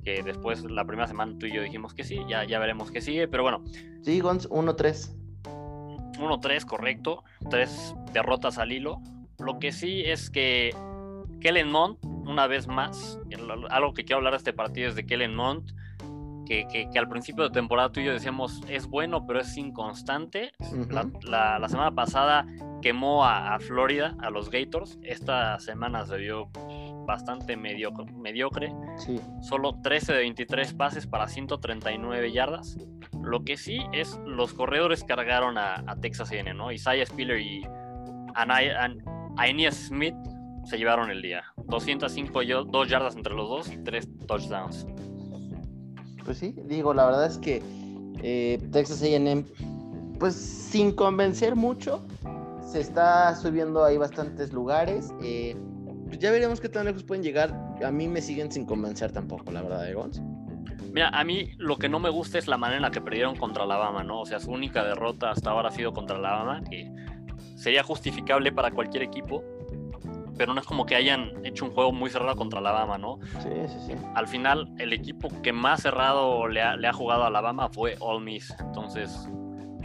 [0.04, 3.00] que después la primera semana tú y yo dijimos que sí, ya, ya veremos qué
[3.00, 3.64] sigue, pero bueno.
[4.02, 5.16] Sí, Gons, 1-3.
[6.18, 9.00] 1-3, correcto, tres derrotas al hilo.
[9.38, 10.70] Lo que sí es que
[11.40, 13.18] Kellen Mond, una vez más,
[13.70, 15.72] algo que quiero hablar de este partido es de Kellen Mond,
[16.44, 20.52] que, que, al principio de temporada tú y yo decíamos es bueno, pero es inconstante.
[21.22, 22.46] la, la, semana pasada
[22.82, 24.98] quemó a, Florida, a los Gators.
[25.02, 26.50] Esta semana se vio
[27.06, 28.04] bastante mediocre.
[28.12, 28.72] mediocre.
[28.96, 29.20] Sí.
[29.40, 32.76] Solo 13 de 23 pases para 139 yardas.
[33.22, 36.72] Lo que sí es los corredores cargaron a, Texas A&M, ¿no?
[36.72, 37.62] Isaiah Spiller y
[39.36, 40.14] Aeneas Smith
[40.64, 41.44] se llevaron el día.
[41.66, 44.86] 205 2 yardas entre los dos y 3 touchdowns.
[46.24, 47.62] Pues sí, digo, la verdad es que
[48.22, 49.44] eh, Texas AM,
[50.18, 52.06] pues sin convencer mucho,
[52.66, 55.12] se está subiendo ahí bastantes lugares.
[55.22, 55.56] Eh,
[56.06, 57.54] pues ya veremos qué tan lejos pueden llegar.
[57.84, 60.22] A mí me siguen sin convencer tampoco, la verdad, de Gons.
[60.92, 63.36] Mira, a mí lo que no me gusta es la manera en la que perdieron
[63.36, 64.20] contra Alabama, ¿no?
[64.20, 66.88] O sea, su única derrota hasta ahora ha sido contra Alabama, que
[67.56, 69.42] sería justificable para cualquier equipo,
[70.36, 73.18] pero no es como que hayan hecho un juego muy cerrado contra Alabama, ¿no?
[73.40, 73.92] Sí, sí, sí.
[74.14, 78.54] Al final, el equipo que más cerrado le ha, jugado a Alabama fue All Miss.
[78.60, 79.28] Entonces,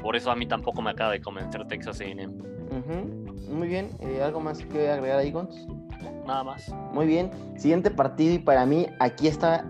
[0.01, 2.33] por eso a mí tampoco me acaba de convencer Texas AM.
[3.49, 3.89] Muy bien.
[3.99, 5.67] Eh, ¿Algo más que agregar ahí, Gons?
[6.25, 6.69] Nada más.
[6.93, 7.31] Muy bien.
[7.57, 9.65] Siguiente partido y para mí aquí está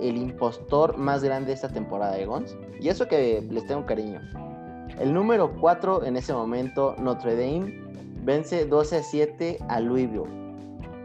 [0.00, 2.56] el impostor más grande de esta temporada de Gons.
[2.80, 4.20] Y eso que les tengo cariño.
[4.98, 7.83] El número 4 en ese momento, Notre Dame,
[8.24, 10.30] vence 12 a 7 a Louisville.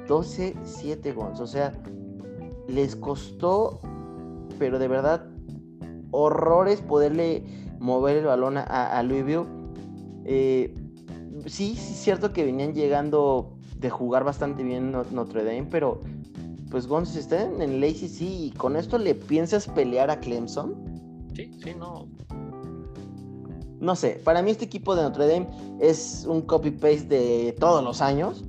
[0.07, 1.39] 12-7 Gons.
[1.39, 1.73] O sea,
[2.67, 3.79] les costó,
[4.57, 5.25] pero de verdad,
[6.11, 7.43] horrores poderle
[7.79, 9.45] mover el balón a, a Louisville.
[10.25, 10.73] Eh,
[11.45, 16.01] sí, sí, es cierto que venían llegando de jugar bastante bien Notre Dame, pero
[16.69, 20.75] pues González está en el ACC y con esto le piensas pelear a Clemson.
[21.33, 22.07] Sí, sí, no.
[23.79, 25.47] No sé, para mí este equipo de Notre Dame
[25.79, 28.43] es un copy-paste de todos los años.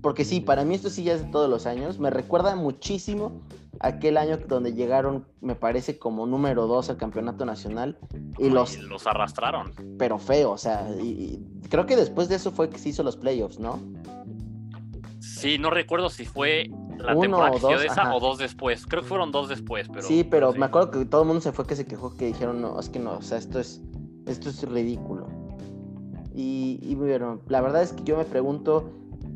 [0.00, 1.98] Porque sí, para mí esto sí ya es de todos los años.
[1.98, 3.42] Me recuerda muchísimo
[3.80, 7.98] aquel año donde llegaron, me parece, como número dos al campeonato nacional.
[8.38, 9.72] Y los, los arrastraron.
[9.98, 13.16] Pero feo, o sea, y, creo que después de eso fue que se hizo los
[13.16, 13.80] playoffs, ¿no?
[15.20, 18.86] Sí, no recuerdo si fue la temporada o dos, esa o dos después.
[18.86, 20.02] Creo que fueron dos después, pero.
[20.02, 22.60] Sí, pero me acuerdo que todo el mundo se fue que se quejó que dijeron,
[22.60, 23.80] no, es que no, o sea, esto es,
[24.28, 25.26] esto es ridículo.
[26.34, 28.92] Y, y bueno, la verdad es que yo me pregunto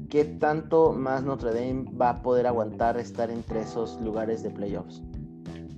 [0.09, 5.03] qué tanto más Notre Dame va a poder aguantar estar entre esos lugares de playoffs.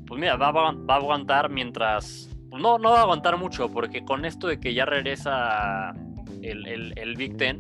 [0.07, 2.29] Pues mira, va, a aguantar mientras.
[2.50, 5.94] No, no va a aguantar mucho, porque con esto de que ya regresa
[6.42, 7.59] el, el Big Ten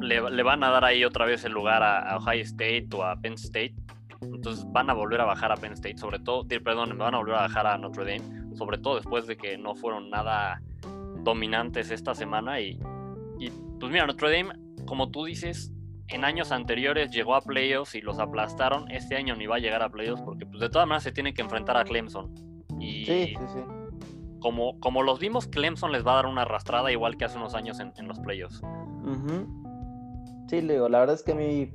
[0.00, 3.34] le, van a dar ahí otra vez el lugar a, Ohio State o a Penn
[3.34, 3.74] State.
[4.20, 7.36] Entonces van a volver a bajar a Penn State, sobre todo, perdón, van a volver
[7.36, 10.60] a bajar a Notre Dame, sobre todo después de que no fueron nada
[11.22, 12.60] dominantes esta semana.
[12.60, 12.78] Y,
[13.38, 15.72] y pues mira, Notre Dame, como tú dices,
[16.08, 18.90] en años anteriores llegó a playoffs y los aplastaron.
[18.90, 21.34] Este año ni va a llegar a playoffs porque pues, de todas maneras se tiene
[21.34, 22.32] que enfrentar a Clemson.
[22.80, 23.60] Y sí, sí, sí.
[24.40, 27.54] Como, como los vimos, Clemson les va a dar una arrastrada igual que hace unos
[27.54, 28.62] años en, los playoffs.
[30.48, 31.72] Sí, Leo, la verdad es que a mí,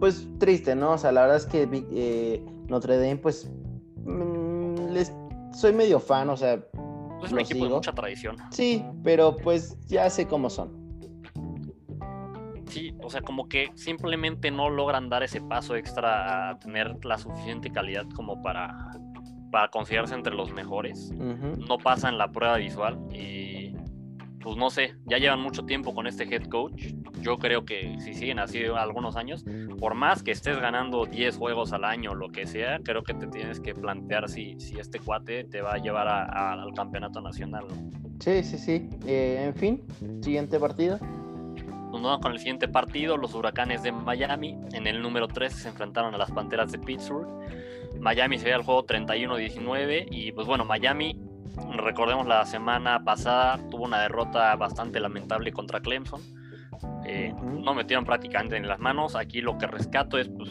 [0.00, 0.92] pues triste, ¿no?
[0.92, 3.48] O sea, la verdad es que eh, Notre Dame, pues,
[5.54, 6.60] soy medio fan, o sea...
[7.24, 8.36] Es un equipo de mucha tradición.
[8.50, 10.84] Sí, pero pues ya sé cómo son.
[12.68, 17.16] Sí, o sea, como que simplemente no logran dar ese paso extra a tener la
[17.16, 18.90] suficiente calidad como para,
[19.50, 21.12] para considerarse entre los mejores.
[21.12, 23.63] No pasan la prueba visual y
[24.44, 26.92] pues no sé, ya llevan mucho tiempo con este head coach.
[27.22, 29.42] Yo creo que si siguen así algunos años,
[29.80, 33.26] por más que estés ganando 10 juegos al año, lo que sea, creo que te
[33.26, 37.64] tienes que plantear si, si este cuate te va a llevar al campeonato nacional.
[38.20, 38.90] Sí, sí, sí.
[39.06, 39.82] Eh, en fin,
[40.20, 40.98] siguiente partido.
[40.98, 44.58] Pues vamos con el siguiente partido, los huracanes de Miami.
[44.74, 47.28] En el número 3 se enfrentaron a las Panteras de Pittsburgh.
[47.98, 51.18] Miami se ve al juego 31-19 y pues bueno, Miami
[51.76, 56.20] Recordemos la semana pasada tuvo una derrota bastante lamentable contra Clemson.
[57.06, 59.14] Eh, no metieron prácticamente en las manos.
[59.14, 60.50] Aquí lo que rescato es pues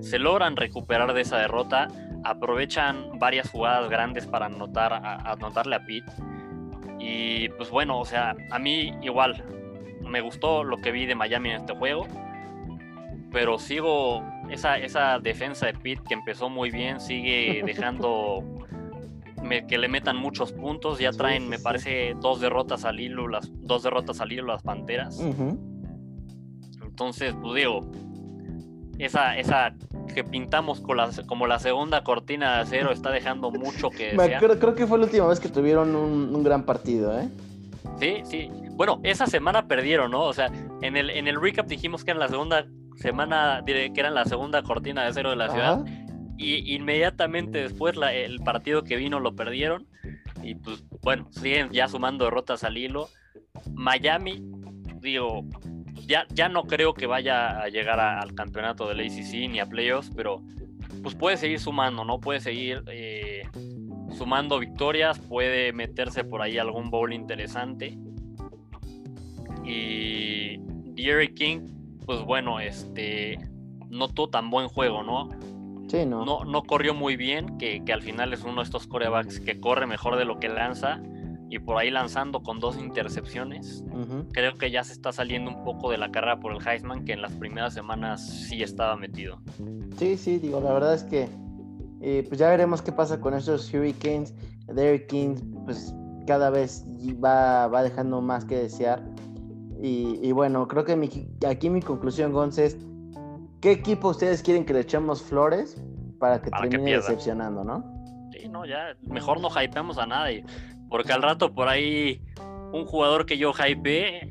[0.00, 1.88] se, logran recuperar de esa derrota.
[2.24, 6.04] Aprovechan varias jugadas grandes para anotar, a, anotarle a Pitt.
[6.98, 9.44] Y pues bueno, o sea, a mí igual
[10.00, 12.06] me gustó lo que vi de Miami en este juego.
[13.30, 18.63] Pero sigo esa, esa defensa de Pitt que empezó muy bien, sigue dejando
[19.68, 20.98] que le metan muchos puntos.
[20.98, 25.20] Ya traen, me parece, dos derrotas al hilo, las dos derrotas al hilo las Panteras.
[26.82, 27.80] Entonces, pues digo,
[28.98, 29.74] esa, esa
[30.14, 34.86] que pintamos con como la segunda cortina de acero está dejando mucho que creo, que
[34.86, 37.28] fue la última vez que tuvieron un, gran partido, ¿eh?
[37.98, 38.50] Sí, sí.
[38.72, 40.22] Bueno, esa semana perdieron, ¿no?
[40.22, 40.50] O sea,
[40.82, 44.62] en el, en el recap dijimos que en la segunda semana, que eran la segunda
[44.62, 45.84] cortina de acero de la ciudad
[46.44, 49.86] y inmediatamente después el partido que vino lo perdieron
[50.44, 53.08] y pues bueno, siguen ya sumando derrotas al hilo.
[53.72, 54.42] Miami,
[55.00, 55.44] digo,
[56.06, 60.10] ya, ya no creo que vaya a llegar al campeonato del ACC ni a playoffs,
[60.14, 60.42] pero
[61.02, 62.20] pues puede seguir sumando, ¿no?
[62.20, 63.42] Puede seguir eh,
[64.16, 67.98] sumando victorias, puede meterse por ahí algún bowl interesante.
[69.64, 70.60] Y
[70.94, 71.68] Jerry King,
[72.04, 73.38] pues bueno, este
[73.88, 75.30] no tuvo tan buen juego, ¿no?
[76.06, 76.44] No.
[76.44, 76.62] no.
[76.62, 80.24] corrió muy bien, que, al final es uno de estos corebacks que corre mejor de
[80.24, 81.00] lo que lanza
[81.50, 83.84] y por ahí lanzando con dos intercepciones.
[84.32, 87.12] Creo que ya se está saliendo un poco de la carrera por el Heisman, que
[87.12, 89.40] en las primeras semanas sí estaba metido.
[89.98, 91.28] Sí, sí, digo, la verdad es que
[92.00, 94.34] eh, pues ya veremos qué pasa con estos Hurricanes.
[94.66, 95.94] Derrick King, pues
[96.26, 96.84] cada vez
[97.22, 99.02] va, va dejando más que desear.
[99.86, 100.98] Y, bueno, creo que
[101.46, 102.78] aquí mi conclusión, González,
[103.64, 105.82] ¿Qué equipo ustedes quieren que le echemos flores
[106.18, 107.82] para que termine decepcionando, no?
[108.30, 110.44] Sí, no, ya mejor no hypeamos a nadie.
[110.90, 112.20] Porque al rato por ahí
[112.74, 114.30] un jugador que yo hypeé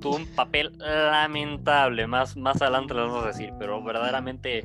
[0.00, 2.08] tuvo un papel lamentable.
[2.08, 4.64] Más, más adelante lo vamos a decir, pero verdaderamente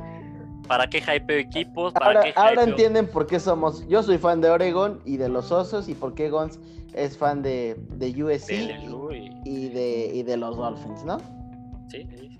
[0.68, 1.94] ¿para qué hypeo equipos?
[2.02, 3.88] ahora, ahora entienden por qué somos.
[3.88, 6.60] Yo soy fan de Oregon y de los Osos y por qué Gons
[6.96, 8.50] es fan de, de USC
[9.46, 11.20] y, de, de los Dolphins, ¿no?
[11.90, 12.31] Sí, sí,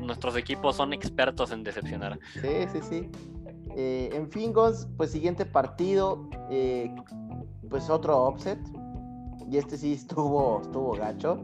[0.00, 2.18] Nuestros equipos son expertos en decepcionar.
[2.34, 3.10] Sí, sí, sí.
[3.76, 6.94] Eh, en fin, Gons, pues siguiente partido, eh,
[7.68, 8.58] pues otro offset.
[9.50, 11.40] Y este sí estuvo, estuvo gacho.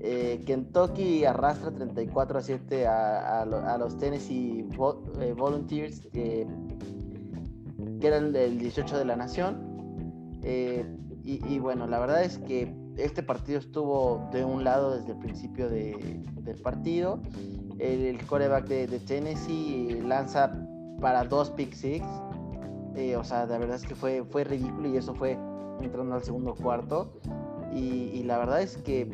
[0.00, 4.68] Eh, Kentucky arrastra 34 a 7 a, los Tennessee
[5.36, 6.46] Volunteers, que
[8.02, 9.74] eran el 18 de la nación.
[11.24, 15.68] Y, bueno, la verdad es que este partido estuvo de un lado desde el principio
[15.68, 17.20] del partido.
[17.78, 20.52] El, coreback de, Tennessee lanza
[21.00, 22.04] para dos pick six.
[23.18, 25.38] o sea, la verdad es que fue, fue ridículo y eso fue
[25.80, 27.12] entrando al segundo cuarto.
[27.72, 29.10] y la verdad es que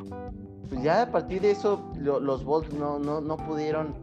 [0.70, 3.96] pues ya a partir de eso los Bolts no, no, no pudieron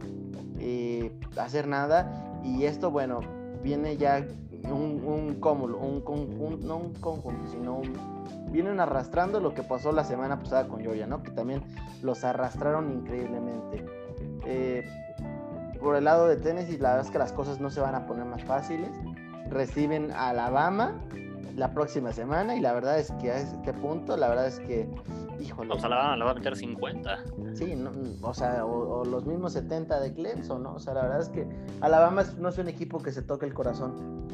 [0.60, 3.20] eh, hacer nada y esto, bueno,
[3.62, 4.24] viene ya
[4.64, 8.17] un, un cúmulo, un conjunto, no un conjunto, sino un,
[8.50, 11.22] vienen arrastrando lo que pasó la semana pasada con Georgia, ¿no?
[11.22, 11.62] Que también
[12.02, 13.84] los arrastraron increíblemente.
[14.44, 14.88] Eh,
[15.80, 18.06] por el lado de Tennessee, la verdad es que las cosas no se van a
[18.06, 18.90] poner más fáciles.
[19.50, 21.00] Reciben a Alabama
[21.56, 24.88] la próxima semana y la verdad es que a este punto, la verdad es que
[25.40, 25.72] Híjole.
[25.72, 27.24] O sea, la, va a meter 50.
[27.54, 27.74] Sí,
[28.22, 30.74] o sea, o, los mismos 70 de Clemson, ¿no?
[30.74, 31.46] O sea, la verdad es que
[31.80, 34.26] Alabama no es un equipo que se toque el corazón.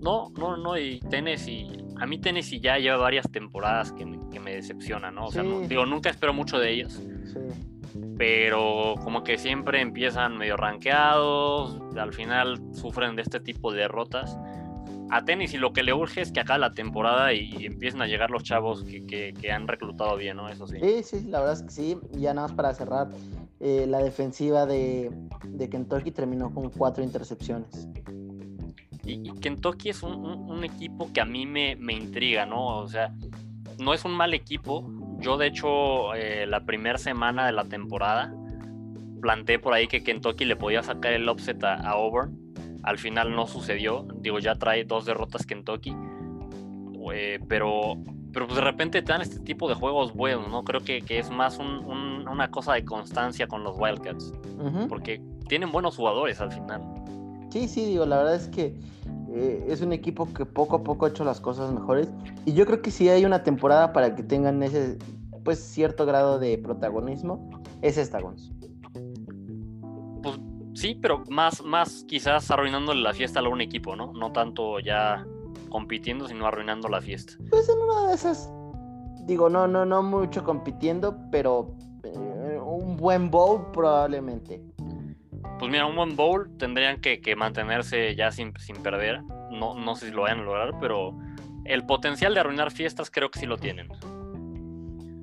[0.00, 4.40] No, no, no, y Tennessee, a mí Tennessee ya lleva varias temporadas que me, que
[4.40, 5.26] me decepciona, ¿no?
[5.26, 6.94] O sea, digo, nunca espero mucho de ellos.
[6.94, 7.38] Sí.
[8.18, 14.36] Pero como que siempre empiezan medio rankeados, al final sufren de este tipo de derrotas
[15.12, 18.30] a y lo que le urge es que acá la temporada y, empiecen a llegar
[18.30, 20.48] los chavos que, han reclutado bien, ¿no?
[20.48, 20.78] Eso sí.
[20.80, 21.98] Sí, sí, la verdad es que sí.
[22.12, 23.10] Ya nada más para cerrar,
[23.60, 25.10] eh, la defensiva de,
[25.70, 27.88] Kentucky terminó con cuatro intercepciones.
[29.04, 32.78] Y, Kentucky es un, equipo que a mí me, intriga, ¿no?
[32.78, 33.12] O sea,
[33.78, 34.88] no es un mal equipo.
[35.18, 38.34] Yo, de hecho, eh, la primera semana de la temporada
[39.20, 42.42] planteé por ahí que Kentucky le podía sacar el offset a Auburn
[42.82, 44.06] al final no sucedió.
[44.16, 45.94] Digo, ya trae dos derrotas Kentucky.
[47.12, 47.96] Eh, pero,
[48.32, 50.64] pero pues de repente te dan este tipo de juegos buenos, ¿no?
[50.64, 54.32] Creo que, es más una cosa de constancia con los Wildcats.
[54.88, 56.82] Porque tienen buenos jugadores al final.
[57.52, 58.74] Sí, sí, digo, la verdad es que
[59.30, 62.08] eh, es un equipo que poco a poco ha hecho las cosas mejores.
[62.46, 64.96] Y yo creo que si hay una temporada para que tengan ese,
[65.44, 67.50] pues, cierto grado de protagonismo,
[67.82, 68.50] es esta, Gonz.
[70.72, 74.14] Sí, pero más, más quizás arruinándole la fiesta a un equipo, ¿no?
[74.14, 75.26] No tanto ya
[75.68, 77.34] compitiendo, sino arruinando la fiesta.
[77.50, 78.50] Pues en una de esas,
[79.26, 84.71] digo, no, no, no mucho compitiendo, pero eh, un buen bowl probablemente.
[85.62, 89.22] Pues mira, un buen bowl tendrían que, mantenerse ya sin, sin, perder.
[89.52, 91.16] No, no sé si lo vayan a lograr, pero
[91.64, 93.86] el potencial de arruinar fiestas creo que sí lo tienen.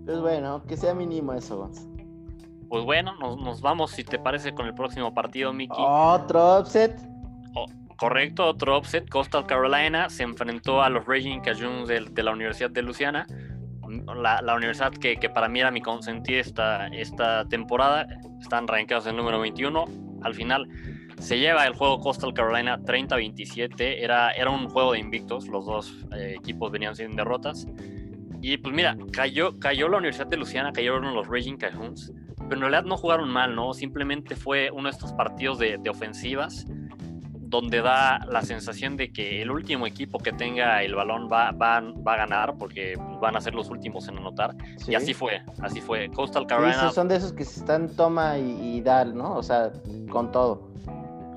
[0.06, 1.70] Pues bueno, que sea mínimo eso,
[2.70, 5.76] pues bueno, nos, vamos, si te parece, con el próximo partido, Mickey.
[5.78, 6.98] Otro upset.
[7.54, 7.66] Oh,
[7.98, 9.10] correcto, otro upset.
[9.10, 13.28] Coastal Carolina se enfrentó a los Raging Cajuns de, la Universidad de Luciana.
[14.16, 18.08] La, universidad que, para mí era mi consentida esta, esta temporada.
[18.40, 20.09] Están rankeados en número 21.
[20.22, 20.68] Al final
[21.20, 23.74] se lleva el juego Coastal Carolina 30-27.
[23.80, 25.48] Era, era un juego de invictos.
[25.48, 27.68] Los dos eh, equipos venían sin derrotas.
[28.42, 32.14] Y pues mira, cayó, cayó la Universidad de Luciana, cayeron los Raging Cajuns
[32.50, 33.74] pero en realidad no jugaron mal, ¿no?
[33.74, 36.66] Simplemente fue uno de estos partidos de, ofensivas
[37.50, 41.78] donde da la sensación de que el último equipo que tenga el balón va, va,
[41.78, 44.56] a ganar porque van a ser los últimos en anotar.
[44.88, 46.10] Y así fue, así fue.
[46.10, 46.92] Coastal Carolina.
[46.92, 49.36] son de esos que se están toma y, y dar, ¿no?
[49.36, 49.72] O sea,
[50.12, 50.70] con todo.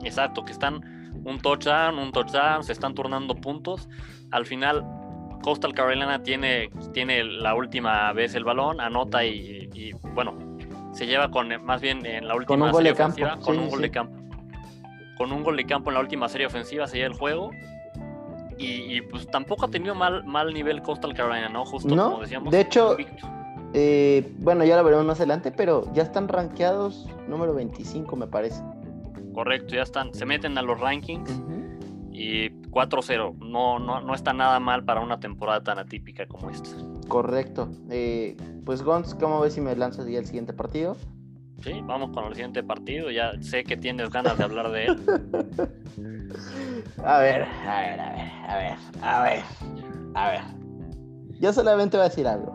[0.05, 3.89] Exacto, que están un touchdown, un touchdown, se están turnando puntos.
[4.33, 4.85] Al final,
[5.43, 10.37] Coastal Carolina tiene, tiene la última vez el balón, anota y, y bueno,
[10.93, 14.22] se lleva con más bien en la última serie ofensiva con un gol de campo.
[15.17, 17.51] Con un gol de campo en la última serie ofensiva se lleva el juego.
[18.59, 21.65] Y, pues tampoco ha tenido mal, mal nivel Coastal Carolina, ¿no?
[21.65, 22.53] Justo como decíamos.
[22.53, 22.97] De hecho,
[23.75, 28.63] eh, bueno, ya lo veremos más adelante, pero ya están rankeados número 25, me parece.
[29.35, 31.31] Correcto, ya están, se meten a los rankings
[32.13, 33.39] y 4-0.
[33.39, 36.71] No, no, no está nada mal para una temporada tan atípica como esta.
[37.09, 37.69] Correcto.
[37.91, 40.97] Eh, pues Gons, ¿cómo ves si me lanzas ya el siguiente partido?
[41.63, 43.11] Sí, vamos con el siguiente partido.
[43.11, 44.99] Ya sé que tienes ganas de hablar de él.
[47.05, 49.43] a ver, a ver, a ver, a ver, a ver,
[50.15, 50.41] a ver.
[51.41, 52.53] Yo solamente voy a decir algo.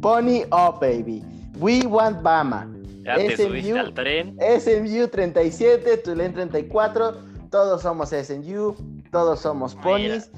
[0.00, 1.22] Pony up, baby.
[1.58, 2.68] We want Bama.
[3.04, 4.36] Ya te subiste al tren.
[4.38, 7.32] SMU 37, Tulane 34.
[7.50, 8.74] Todos somos SMU,
[9.10, 10.30] todos somos ponies.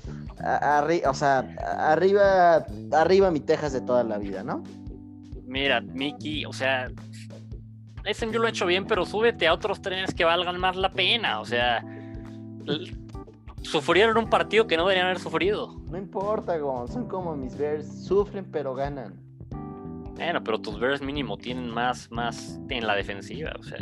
[1.06, 1.38] o sea,
[1.78, 4.62] arriba, arriba mi Texas de toda la vida, ¿no?
[5.46, 6.90] Mira, Mickey, o sea,
[8.12, 11.40] SMU lo ha hecho bien, pero súbete a otros trenes que valgan más la pena.
[11.40, 11.84] O sea,
[13.62, 15.74] sufrieron un partido que no deberían haber sufrido.
[15.90, 19.14] No importa, son como mis Bears, sufren pero ganan.
[20.16, 23.78] Bueno, pero tus Bears mínimo tienen más, más en la defensiva, o sea,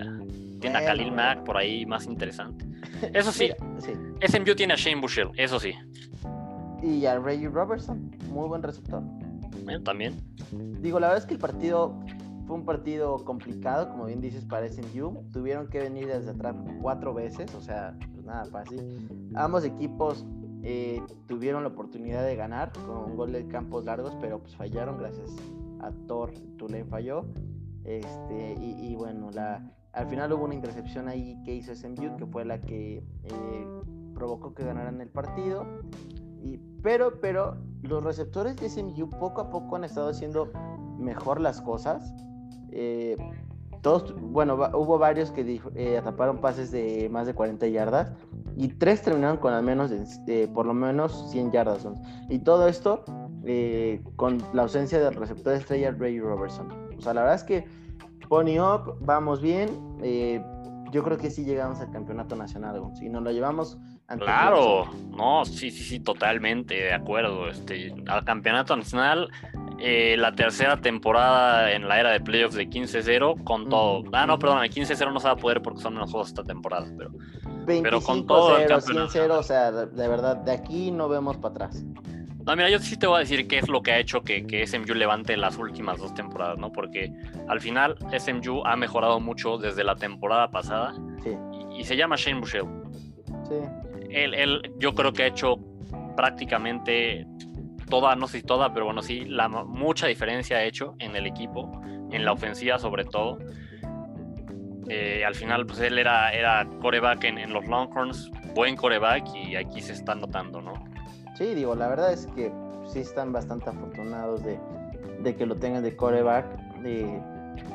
[0.60, 2.64] tienen a Khalil Mack por ahí más interesante.
[3.12, 3.92] Eso sí, sí.
[4.26, 5.74] SMU tiene a Shane Bushell, eso sí.
[6.82, 9.02] Y a Reggie Robertson, muy buen receptor.
[9.64, 10.16] Bueno, también.
[10.80, 11.98] Digo, la verdad es que el partido
[12.46, 15.24] fue un partido complicado, como bien dices, para SMU.
[15.32, 19.30] Tuvieron que venir desde atrás cuatro veces, o sea, pues nada fácil.
[19.34, 20.26] Ambos equipos
[20.62, 24.98] eh, tuvieron la oportunidad de ganar con un gol de campos largos, pero pues fallaron
[24.98, 25.30] gracias
[25.80, 26.32] a Thor.
[26.56, 27.26] Tulane falló.
[27.84, 29.60] Este, y, bueno, la,
[29.92, 33.66] al final hubo una intercepción ahí que hizo SMU, que fue la que eh,
[34.14, 35.66] provocó que ganaran el partido.
[36.40, 40.52] Y, pero, pero los receptores de SMU poco a poco han estado haciendo
[40.98, 42.14] mejor las cosas.
[42.72, 43.16] Eh,
[43.82, 48.12] todos, bueno, hubo varios que eh, atraparon pases de más de 40 yardas
[48.56, 51.86] y tres terminaron con al menos, de, por lo menos 100 yardas.
[52.28, 53.04] Y todo esto
[53.44, 56.68] eh, con la ausencia del receptor estrella Ray Robertson.
[56.96, 57.64] O sea, la verdad es que
[58.28, 59.68] Pony Up, vamos bien.
[60.92, 62.80] yo creo que sí llegamos al campeonato nacional.
[62.94, 63.78] Si nos lo llevamos
[64.18, 67.48] Claro, no, sí, sí, sí, totalmente de acuerdo.
[67.48, 69.30] Este, al campeonato nacional,
[69.82, 74.04] eh, la tercera temporada en la era de playoffs de 15-0 con todo.
[74.12, 76.44] Ah, no, perdón, el 15-0 no se va a poder porque son menos juegos esta
[76.44, 77.10] temporada, pero,
[77.66, 78.56] pero con todo.
[78.58, 81.84] 0, 0 o sea, de, verdad, de aquí no vemos para atrás.
[82.44, 84.44] No, mira, yo sí te voy a decir qué es lo que ha hecho que,
[84.46, 86.72] que, SMU levante las últimas dos temporadas, ¿no?
[86.72, 87.12] Porque
[87.48, 92.40] al final SMU ha mejorado mucho desde la temporada pasada y, y, se llama Shane
[92.40, 92.66] Bushell.
[93.48, 93.54] Sí
[94.12, 95.58] él, yo creo que ha hecho
[96.16, 97.26] prácticamente
[97.92, 101.26] toda, no sé si toda, pero bueno, sí, la mucha diferencia ha hecho en el
[101.26, 101.70] equipo,
[102.10, 103.36] en la ofensiva sobre todo.
[104.88, 109.82] Eh, al final, pues él era, era coreback en, los Longhorns, buen coreback y aquí
[109.82, 110.72] se está notando, ¿no?
[111.36, 112.50] Sí, digo, la verdad es que
[112.86, 114.58] sí están bastante afortunados de,
[115.22, 116.46] de que lo tengan de coreback.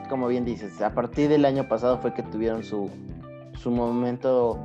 [0.09, 2.89] como bien dices, a partir del año pasado fue que tuvieron su,
[3.53, 4.59] su momento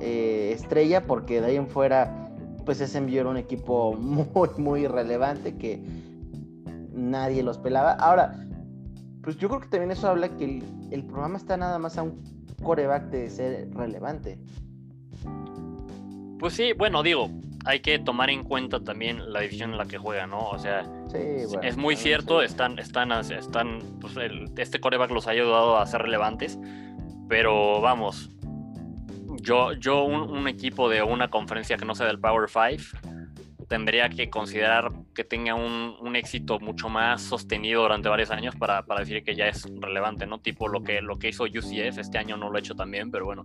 [0.00, 2.23] eh, estrella, porque de ahí en fuera,
[2.64, 5.80] pues SMU era un equipo muy, muy relevante que
[6.92, 7.92] nadie los pelaba.
[7.92, 8.34] Ahora,
[9.22, 12.22] pues yo creo que también eso habla que el, programa está nada más a un
[12.62, 14.38] coreback de ser relevante.
[16.38, 17.30] Pues sí, bueno, digo,
[17.64, 20.50] hay que tomar en cuenta también la división en la que juega, ¿no?
[20.50, 20.84] O sea,
[21.62, 24.14] es muy cierto, están, están, están, pues
[24.58, 26.58] este coreback los ha ayudado a ser relevantes,
[27.28, 28.30] pero vamos,
[29.44, 33.14] yo, yo un, equipo de una conferencia que no sea del Power 5
[33.68, 39.22] tendría que considerar que tenga un, éxito mucho más sostenido durante varios años para, decir
[39.24, 40.38] que ya es relevante, ¿no?
[40.38, 43.24] Tipo lo que, lo que hizo UCF, este año no lo he hecho también, pero
[43.24, 43.44] bueno,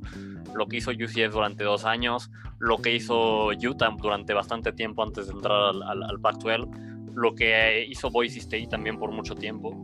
[0.53, 2.29] lo que hizo UCF durante dos años,
[2.59, 7.85] lo que hizo Utah durante bastante tiempo antes de entrar al, al, Pac-12, lo que
[7.89, 9.75] hizo Boise State también por mucho tiempo.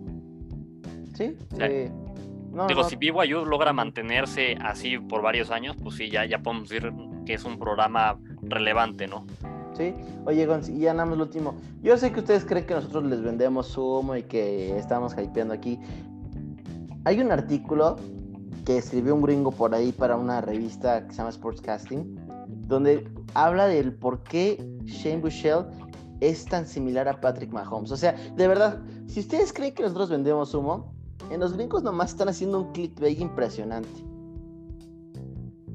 [1.15, 1.35] Sí,
[2.55, 2.67] sí.
[2.67, 6.91] Digo, si BYU logra mantenerse así por varios años, pues sí, ya, ya podemos decir
[7.25, 9.25] que es un programa relevante, ¿no?
[9.75, 9.93] Sí,
[10.25, 11.55] oye, y ya nada más lo último.
[11.81, 15.79] Yo sé que ustedes creen que nosotros les vendemos humo y que estamos hypeando aquí.
[17.03, 17.97] Hay un artículo
[18.65, 22.15] que escribió un gringo por ahí para una revista que se llama Sportscasting,
[22.67, 25.65] donde habla del por qué Shane Bushell
[26.21, 27.91] es tan similar a Patrick Mahomes.
[27.91, 30.94] O sea, de verdad, si ustedes creen que nosotros vendemos humo,
[31.29, 33.89] en los gringos nomás están haciendo un clickbait impresionante.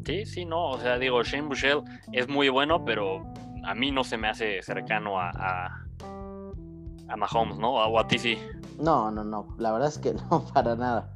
[0.05, 1.83] Sí, sí, no, o sea, digo, Shane Bushell
[2.13, 3.25] es muy bueno, pero
[3.65, 7.75] a mí no se me hace cercano a, a, Mahomes, ¿no?
[7.75, 8.39] O a ti sí.
[8.79, 11.13] No, no, no, la verdad es que no, para nada.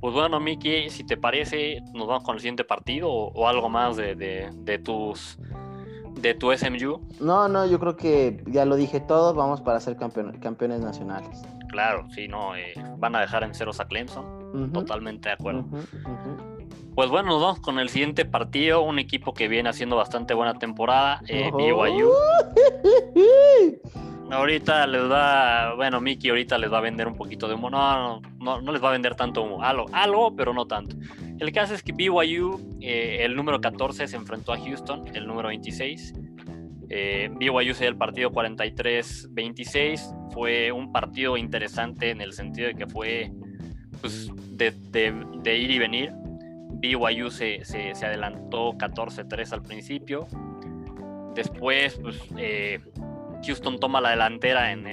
[0.00, 3.96] Pues bueno, Miki, si te parece, nos vamos con el siguiente partido o, algo más
[3.96, 5.38] de, de, tus
[6.20, 7.00] de tu SMU.
[7.20, 11.42] No, no, yo creo que ya lo dije todo, vamos para ser campeones nacionales.
[11.68, 14.72] Claro, sí, no, eh, van a dejar en ceros a Clemson.
[14.72, 15.66] Totalmente de acuerdo.
[16.94, 20.54] Pues bueno, nos vamos con el siguiente partido, un equipo que viene haciendo bastante buena
[20.54, 22.10] temporada, eh, BYU.
[24.30, 27.70] ahorita les va, bueno, Mickey ahorita les va a vender un poquito de humo.
[27.70, 30.96] No, no, no les va a vender tanto humo, algo, algo, pero no tanto.
[31.38, 35.48] El caso es que BYU, eh, el número 14, se enfrentó a Houston, el número
[35.48, 36.14] 26.
[36.90, 40.27] Eh, BYU se el partido 43-26.
[40.38, 43.32] Fue un partido interesante en el sentido de que fue
[44.00, 46.12] pues, de, ir y venir.
[46.74, 50.28] BYU se, se, se adelantó 14-3 al principio.
[51.34, 52.78] Después, pues, eh,
[53.44, 54.86] Houston toma la delantera en,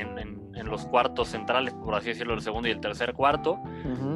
[0.63, 3.61] los cuartos centrales, por así decirlo, el segundo y el tercer cuarto.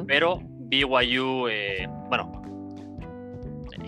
[0.08, 2.42] Pero BYU, eh, bueno,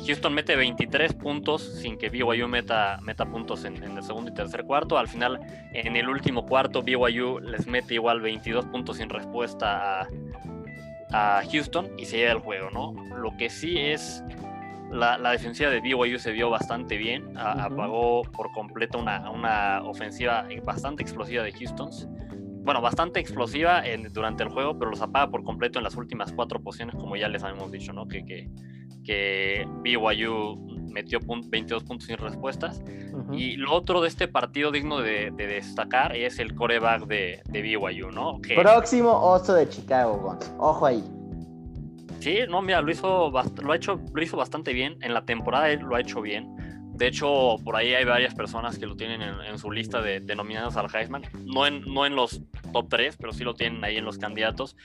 [0.07, 4.65] Houston mete 23 puntos sin que BYU meta, meta puntos en, el segundo y tercer
[4.65, 4.99] cuarto.
[4.99, 5.41] Al final,
[5.73, 10.09] en el último cuarto, BYU les mete igual 22 puntos sin respuesta
[11.13, 12.95] a, Houston y se lleva el juego, ¿no?
[13.17, 14.25] Lo que sí es
[14.91, 21.03] la, defensiva de BYU se vio bastante bien, apagó por completo una, una, ofensiva bastante
[21.03, 21.91] explosiva de Houston.
[22.65, 26.63] Bueno, bastante explosiva durante el juego, pero los apaga por completo en las últimas cuatro
[26.63, 28.07] posiciones, como ya les habíamos dicho, ¿no?
[28.07, 28.49] Que, que
[29.05, 32.83] que BYU metió 22 puntos sin respuestas.
[33.33, 38.11] Y lo otro de este partido digno de, destacar es el coreback de, de BYU,
[38.11, 38.41] ¿no?
[38.41, 41.03] Próximo oso de Chicago, Ojo ahí.
[42.21, 44.97] Sí, no, mira, lo hizo, lo, ha hecho, lo hizo bastante bien.
[45.01, 46.55] En la temporada él lo ha hecho bien.
[46.95, 50.77] De hecho, por ahí hay varias personas que lo tienen en, su lista de, denominados
[50.77, 51.23] al Heisman.
[51.45, 52.43] No en, no en los
[52.73, 54.77] top 3, pero sí lo tienen ahí en los candidatos.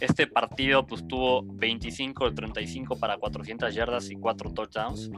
[0.00, 5.10] Este partido pues tuvo 25 de 35 para 400 yardas y 4 touchdowns.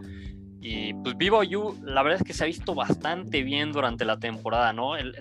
[0.60, 4.72] Y pues BYU, la verdad es que se ha visto bastante bien durante la temporada,
[4.72, 4.96] ¿no?
[4.96, 5.12] El,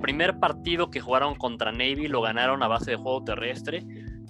[0.00, 3.84] primer partido que jugaron contra Navy lo ganaron a base de juego terrestre,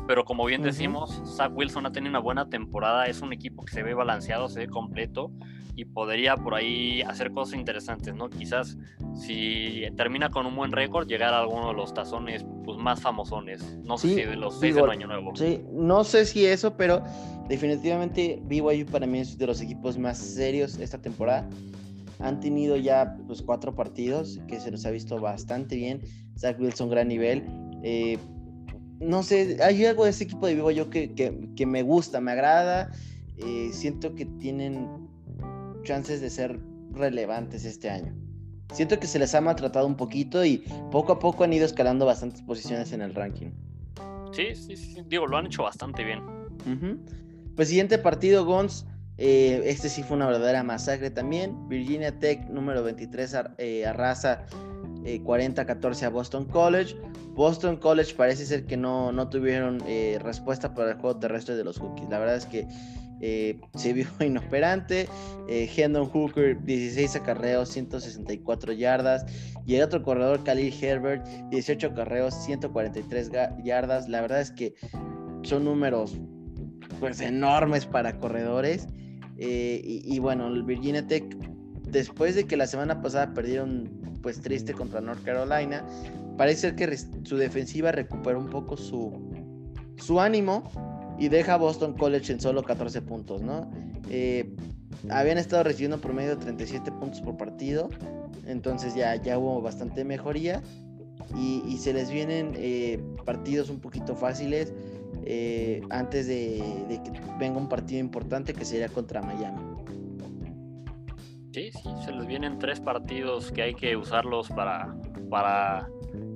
[0.06, 3.72] pero como bien decimos, Zach Wilson ha tenido una buena temporada, es un equipo que
[3.72, 5.32] se ve balanceado, se ve completo
[5.76, 8.30] y podría por ahí hacer cosas interesantes, ¿no?
[8.30, 8.76] Quizás
[9.14, 13.78] si termina con un buen récord, llegar a alguno de los tazones pues, más famosones,
[13.84, 15.34] no sé si de los seis del Año Nuevo.
[15.34, 17.02] Sí, no sé si eso, pero
[17.48, 21.48] definitivamente BYU para mí es de los equipos más serios esta temporada.
[22.20, 26.00] Han tenido ya pues, cuatro partidos que se los ha visto bastante bien.
[26.38, 27.44] Zach Wilson, gran nivel.
[27.82, 28.18] Eh,
[29.00, 32.32] no sé, hay algo de ese equipo de BYU que, que, que me gusta, me
[32.32, 32.92] agrada.
[33.36, 35.03] Eh, siento que tienen
[35.84, 36.58] chances de ser
[36.90, 38.14] relevantes este año.
[38.72, 42.06] Siento que se les ha maltratado un poquito y poco a poco han ido escalando
[42.06, 43.50] bastantes posiciones en el ranking.
[44.32, 46.20] Sí, sí, sí, digo, lo han hecho bastante bien.
[47.54, 48.86] Pues siguiente partido, Gons.
[49.16, 51.68] Eh, este sí fue una verdadera masacre también.
[51.68, 54.44] Virginia Tech número 23 eh, arrasa
[55.04, 56.96] 40-14 eh, a Boston College.
[57.34, 59.80] Boston College parece ser que no, no tuvieron
[60.20, 62.08] respuesta para el juego terrestre de los Hokies.
[62.08, 62.66] La verdad es que
[63.20, 65.08] eh, se vio inoperante.
[65.48, 69.24] Eh, Hendon Hooker, 16 acarreos, 164 yardas.
[69.66, 73.30] Y el otro corredor, Khalil Herbert, 18 acarreos, 143
[73.64, 74.08] yardas.
[74.08, 74.74] La verdad es que
[75.42, 76.16] son números
[77.00, 78.88] pues enormes para corredores.
[79.38, 81.24] Eh, y, bueno, el Virginia Tech,
[81.88, 83.90] después de que la semana pasada perdieron
[84.24, 85.86] pues triste contra North Carolina,
[86.38, 89.12] parece ser que su defensiva recuperó un poco su,
[89.98, 90.64] su ánimo
[91.18, 93.70] y deja Boston College en solo 14 puntos, ¿no?
[94.08, 94.50] Eh,
[95.10, 97.90] habían estado recibiendo promedio 37 puntos por partido,
[98.46, 100.62] entonces ya, ya hubo bastante mejoría
[101.36, 104.72] y, se les vienen eh, partidos un poquito fáciles
[105.26, 109.73] eh, antes de, que venga un partido importante que sería contra Miami.
[111.54, 114.92] Sí, sí, se les vienen tres partidos que hay que usarlos para,
[115.30, 115.88] para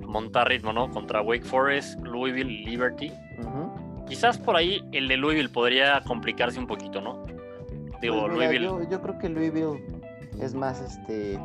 [0.07, 0.89] montar ritmo, ¿no?
[0.89, 3.11] Contra Wake Forest, Louisville y Liberty.
[4.07, 7.25] Quizás por ahí el de Louisville podría complicarse un poquito, ¿no?
[8.01, 8.87] Digo, pues Louisville.
[8.89, 9.83] Yo, creo que Louisville
[10.39, 11.37] es más este.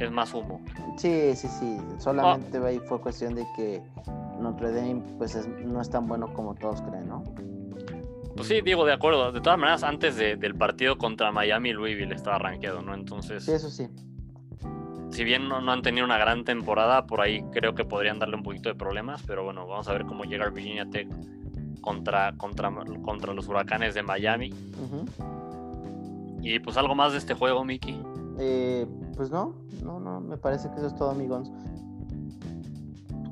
[0.00, 0.60] Es más humo.
[0.96, 1.78] Sí, sí, sí.
[1.98, 3.80] Solamente ahí fue cuestión de que
[4.40, 7.22] Notre Dame pues no es tan bueno como todos creen, ¿no?
[8.36, 9.32] Pues sí, digo, de acuerdo.
[9.32, 12.94] De todas maneras, antes del partido contra Miami, Louisville estaba rankeado, ¿no?
[12.94, 13.44] Entonces.
[13.44, 13.88] Sí, eso sí.
[15.10, 18.36] Si bien no, no, han tenido una gran temporada, por ahí creo que podrían darle
[18.36, 21.08] un poquito de problemas, pero bueno, vamos a ver cómo llega Virginia Tech
[21.80, 22.70] contra, contra,
[23.02, 24.52] contra los huracanes de Miami.
[26.42, 28.02] Y pues algo más de este juego, Mickey.
[28.38, 31.50] Eh, pues no, no, no, me parece que eso es todo, amigos.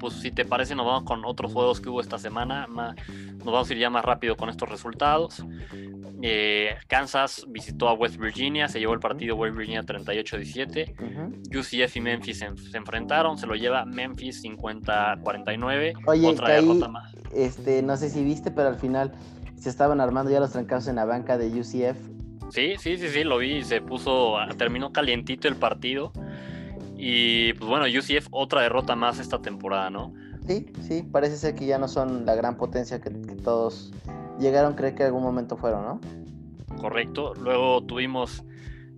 [0.05, 2.66] Pues si te parece, nos vamos con otros juegos que hubo esta semana.
[2.66, 5.42] Nos vamos a ir ya más rápido con estos resultados.
[6.20, 10.94] Eh, Kansas visitó a West Virginia, se llevó el partido West Virginia 38-17.
[11.57, 15.94] UCF y Memphis se, enfrentaron, se lo lleva Memphis 50-49.
[16.07, 17.14] Oye, otra más.
[17.34, 19.14] Este, no sé si viste, pero al final
[19.59, 21.96] se estaban armando ya los trancados en la banca de UCF.
[22.50, 23.64] Sí, sí, sí, sí, lo vi.
[23.64, 26.12] Se puso, terminó calientito el partido.
[26.97, 30.14] Y pues bueno, UCF otra derrota más esta temporada, ¿no?
[30.47, 33.92] Sí, sí, parece ser que ya no son la gran potencia que, que todos
[34.38, 36.01] llegaron a creer que en algún momento fueron, ¿no?
[36.76, 37.34] Correcto.
[37.34, 38.45] Luego tuvimos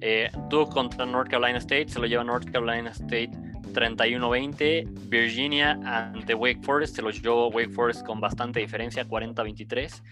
[0.00, 3.30] eh, Duke contra North Carolina State, se lo lleva North Carolina State
[3.72, 5.08] 31-20.
[5.08, 10.02] Virginia ante Wake Forest, se los llevó Wake Forest con bastante diferencia, 40-23.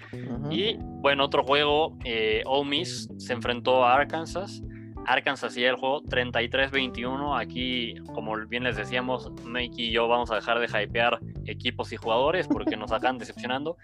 [0.51, 4.63] Y bueno, otro juego, eh, Ole Miss se enfrentó a Arkansas.
[5.07, 7.41] Arkansas hacía el juego 33-21.
[7.41, 11.97] Aquí, como bien les decíamos, Mikey y yo vamos a dejar de hypear equipos y
[11.97, 13.77] jugadores porque nos acaban decepcionando.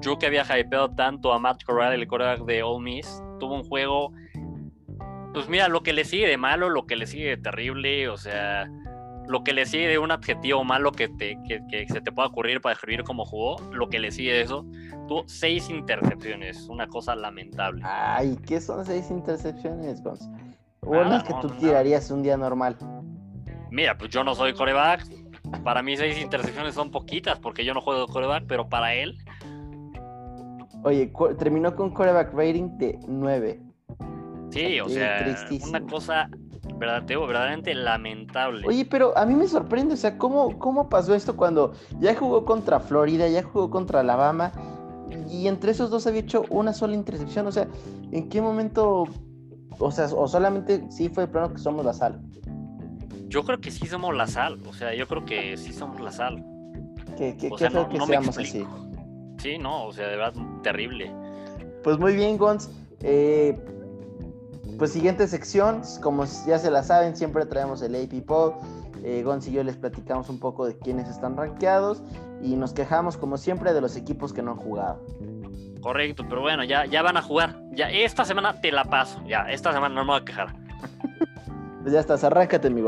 [0.00, 3.64] Yo que había hypeado tanto a Matt Corral, el coreback de Ole Miss, tuvo un
[3.64, 4.12] juego.
[5.34, 8.16] Pues mira, lo que le sigue de malo, lo que le sigue de terrible, o
[8.16, 8.68] sea,
[9.28, 12.60] lo que le sigue de un adjetivo malo que, te, que, se te pueda ocurrir
[12.60, 14.64] para describir cómo jugó, lo que le sigue de eso,
[15.06, 17.82] tuvo seis intercepciones, una cosa lamentable.
[17.84, 20.28] Ay, ¿qué son seis intercepciones, Gonz?
[20.82, 22.76] Unas que tú tirarías un día normal.
[23.70, 25.06] Mira, pues yo no soy coreback.
[25.64, 29.18] Para mí seis intercepciones son poquitas porque yo no juego coreback, pero para él.
[30.84, 33.60] Oye, terminó con coreback rating de 9.
[34.50, 35.26] Sí, o sea,
[35.68, 36.30] una cosa
[36.78, 38.66] verdaderamente lamentable.
[38.66, 42.44] Oye, pero a mí me sorprende, o sea, ¿cómo, ¿cómo pasó esto cuando ya jugó
[42.44, 44.52] contra Florida, ya jugó contra Alabama
[45.28, 47.46] y entre esos dos había hecho una sola intercepción?
[47.46, 47.66] O sea,
[48.12, 49.04] ¿en qué momento
[49.78, 52.20] o sea, o solamente sí fue el plano que somos la sal.
[53.28, 56.10] Yo creo que sí somos la sal, o sea, yo creo que sí somos la
[56.10, 56.44] sal.
[57.16, 58.64] ¿Qué, qué, qué no, que seamos así?
[59.38, 61.12] Sí, no, o sea, de verdad, terrible.
[61.82, 62.70] Pues muy bien, Gons.
[63.00, 63.58] Eh,
[64.78, 68.54] pues siguiente sección, como ya se la saben, siempre traemos el AP Poll.
[69.04, 72.02] Eh, Gons y yo les platicamos un poco de quiénes están rankeados
[72.42, 75.04] y nos quejamos, como siempre, de los equipos que no han jugado.
[75.80, 77.60] Correcto, pero bueno, ya, ya van a jugar.
[77.72, 79.22] Ya esta semana te la paso.
[79.26, 80.54] Ya, esta semana no me voy a quejar.
[81.82, 82.82] pues ya estás, arráncate, mi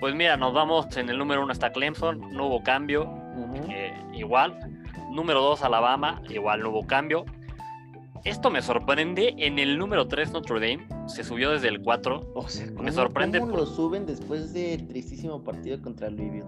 [0.00, 3.08] Pues mira, nos vamos en el número uno está Clemson, no hubo cambio,
[3.68, 4.58] eh, igual.
[5.10, 7.24] Número dos, Alabama, igual no hubo cambio.
[8.24, 12.30] Esto me sorprende, en el número 3 Notre Dame se subió desde el 4.
[12.34, 13.40] O sea, me sorprende.
[13.40, 16.46] ¿Cómo lo suben después del tristísimo partido contra Louisville?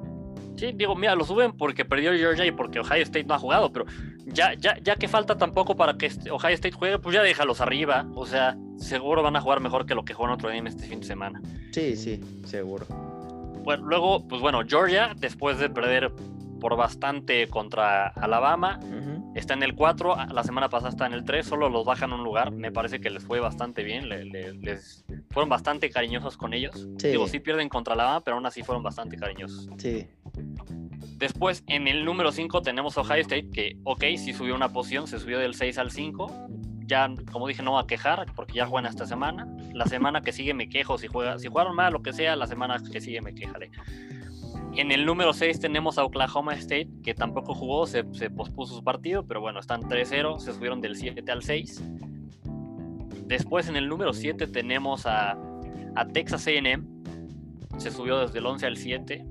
[0.57, 3.73] Sí, digo, mira, lo suben porque perdió Georgia y porque Ohio State no ha jugado,
[3.73, 3.87] pero
[4.35, 7.61] ya, ya, ya que falta tampoco para que este, Ohio State juegue, pues ya déjalos
[7.61, 8.07] arriba.
[8.15, 11.01] O sea, seguro van a jugar mejor que lo que jugaron otro día este fin
[11.01, 11.41] de semana.
[11.73, 12.87] Sí, sí, seguro.
[13.65, 16.13] Bueno, luego, pues bueno, Georgia, después de perder
[16.61, 18.79] por bastante contra Alabama,
[19.35, 22.23] está en el 4, la semana pasada está en el 3, solo los bajan un
[22.23, 26.87] lugar, me parece que les fue bastante bien, les fueron bastante cariñosos con ellos.
[26.97, 29.69] Digo, sí pierden contra Alabama, pero aún así fueron bastante cariñosos.
[29.79, 30.07] Sí.
[31.25, 35.19] Después, en el número 5 tenemos Ohio State, que, ok, sí subió una posición, se
[35.19, 36.49] subió del 6 al 5.
[36.81, 39.49] Ya, como dije, no va a quejar, porque ya juegan esta semana.
[39.73, 42.47] La semana que sigue me quejo, si, juega, si jugaron mal, lo que sea, la
[42.47, 43.71] semana que sigue me quejaré.
[44.77, 49.27] En el número 6 tenemos a Oklahoma State, que tampoco jugó, se, pospuso su partido,
[49.27, 51.83] pero bueno, están 3-0, se subieron del 7 al 6.
[53.25, 55.39] Después en el número 7 tenemos a,
[55.95, 56.87] a Texas AM,
[57.79, 59.25] se subió desde el 11 al 7.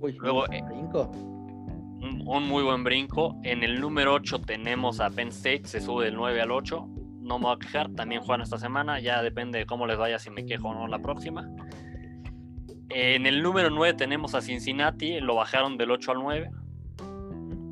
[0.00, 3.36] Luego, eh, un, un, muy buen brinco.
[3.42, 6.88] En el número 8 tenemos a Penn State, se sube del 9 al 8.
[7.20, 10.18] No me voy a quejar, también juegan esta semana, ya depende de cómo les vaya
[10.18, 11.48] si me quejo o no la próxima.
[12.90, 16.50] En el número 9 tenemos a Cincinnati, lo bajaron del 8 al 9.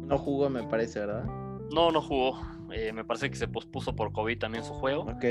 [0.06, 1.24] No jugó, me parece, ¿verdad?
[1.72, 2.40] No, no jugó.
[2.72, 5.02] Eh, me parece que se pospuso por COVID también su juego.
[5.02, 5.24] Ok.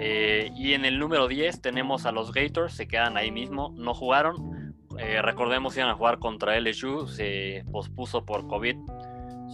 [0.00, 3.94] Eh, y en el número 10 tenemos a los Gators, se quedan ahí mismo, no
[3.94, 4.57] jugaron.
[4.98, 8.76] Eh, recordemos iban a jugar contra LSU, se pospuso por COVID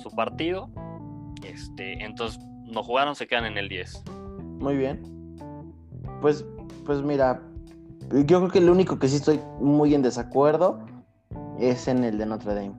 [0.02, 0.70] su partido.
[1.44, 4.04] Este, entonces no jugaron, se quedan en el 10.
[4.58, 5.02] Muy bien.
[6.20, 6.46] Pues,
[6.86, 7.42] pues mira,
[8.10, 10.84] yo creo que el único que sí estoy muy en desacuerdo
[11.58, 12.72] es en el de Notre Dame.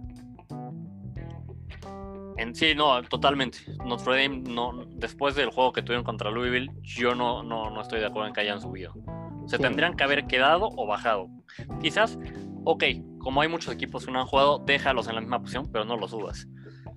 [2.38, 3.60] En sí, no, totalmente.
[3.86, 8.00] Notre Dame, no, después del juego que tuvieron contra Louisville, yo no, no, no estoy
[8.00, 8.94] de acuerdo en que hayan subido.
[9.46, 11.30] Se tendrían que haber quedado o bajado.
[11.82, 12.18] Quizás
[12.66, 12.84] ok,
[13.20, 15.96] como hay muchos equipos que no han jugado, déjalos en la misma posición, pero no
[15.96, 16.48] los subas.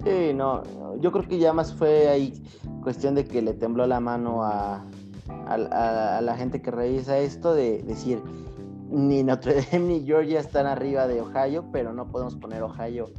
[0.05, 0.63] Sí, no,
[1.01, 2.43] yo creo que ya más fue ahí
[2.83, 4.85] cuestión de que le tembló la mano a,
[5.47, 8.23] la gente que revisa esto, de decir,
[8.91, 13.11] ni Notre Dame ni Georgia están arriba de Ohio, pero no podemos poner Ohio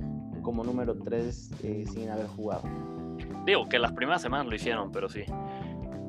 [0.41, 2.63] como número 3 eh, sin haber jugado.
[3.45, 5.23] Digo que las primeras semanas lo hicieron, pero sí.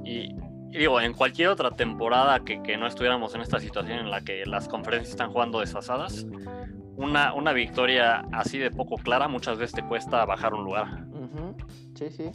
[0.04, 0.34] Y
[0.78, 4.68] digo, en cualquier otra temporada que, no estuviéramos en esta situación en la que las
[4.68, 6.26] conferencias están jugando desfasadas,
[6.96, 11.06] una, una victoria así de poco clara muchas veces te cuesta bajar un lugar.
[11.94, 12.30] Sí, sí.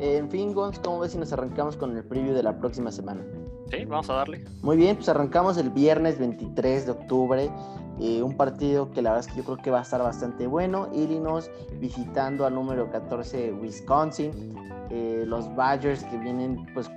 [0.00, 3.22] En fin, Gons, ¿cómo ves si nos arrancamos con el preview de la próxima semana?
[3.70, 4.44] Sí, vamos a darle.
[4.62, 7.50] Muy bien, pues arrancamos el viernes 23 de octubre.
[8.00, 10.46] Eh, un partido que la verdad es que yo creo que va a estar bastante
[10.46, 10.88] bueno.
[10.92, 14.32] Illinois visitando al número 14 Wisconsin.
[14.90, 16.90] Eh, los Badgers que vienen pues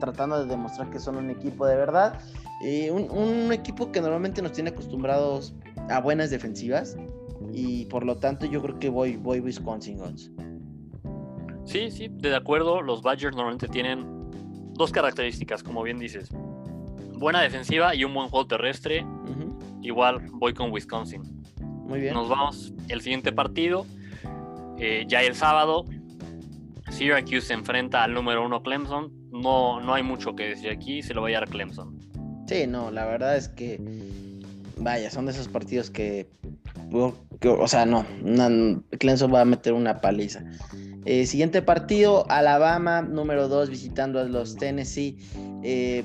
[0.00, 2.18] tratando de demostrar que son un equipo de verdad.
[2.62, 5.54] Eh, un, equipo que normalmente nos tiene acostumbrados
[5.90, 6.96] a buenas defensivas
[7.52, 10.30] y por lo tanto yo creo que voy, voy Wisconsin Guns.
[11.64, 12.80] Sí, sí, de acuerdo.
[12.80, 14.30] Los Badgers normalmente tienen
[14.74, 16.30] dos características, como bien dices.
[17.14, 19.04] Buena defensiva y un buen juego terrestre.
[19.82, 21.22] Igual voy con Wisconsin.
[21.86, 22.14] Muy bien.
[22.14, 23.86] Nos vamos el siguiente partido.
[24.78, 25.84] Eh, ya el sábado,
[26.90, 29.12] Syracuse se enfrenta al número uno Clemson.
[29.30, 31.98] No, no hay mucho que decir aquí, se lo va a llevar Clemson.
[32.46, 33.80] Sí, no, la verdad es que,
[34.78, 36.28] vaya, son de esos partidos que,
[36.92, 38.06] o sea, no,
[38.98, 40.44] Clemson va a meter una paliza.
[41.04, 45.16] Eh, siguiente partido, Alabama, número 2, visitando a los Tennessee
[45.62, 46.04] eh.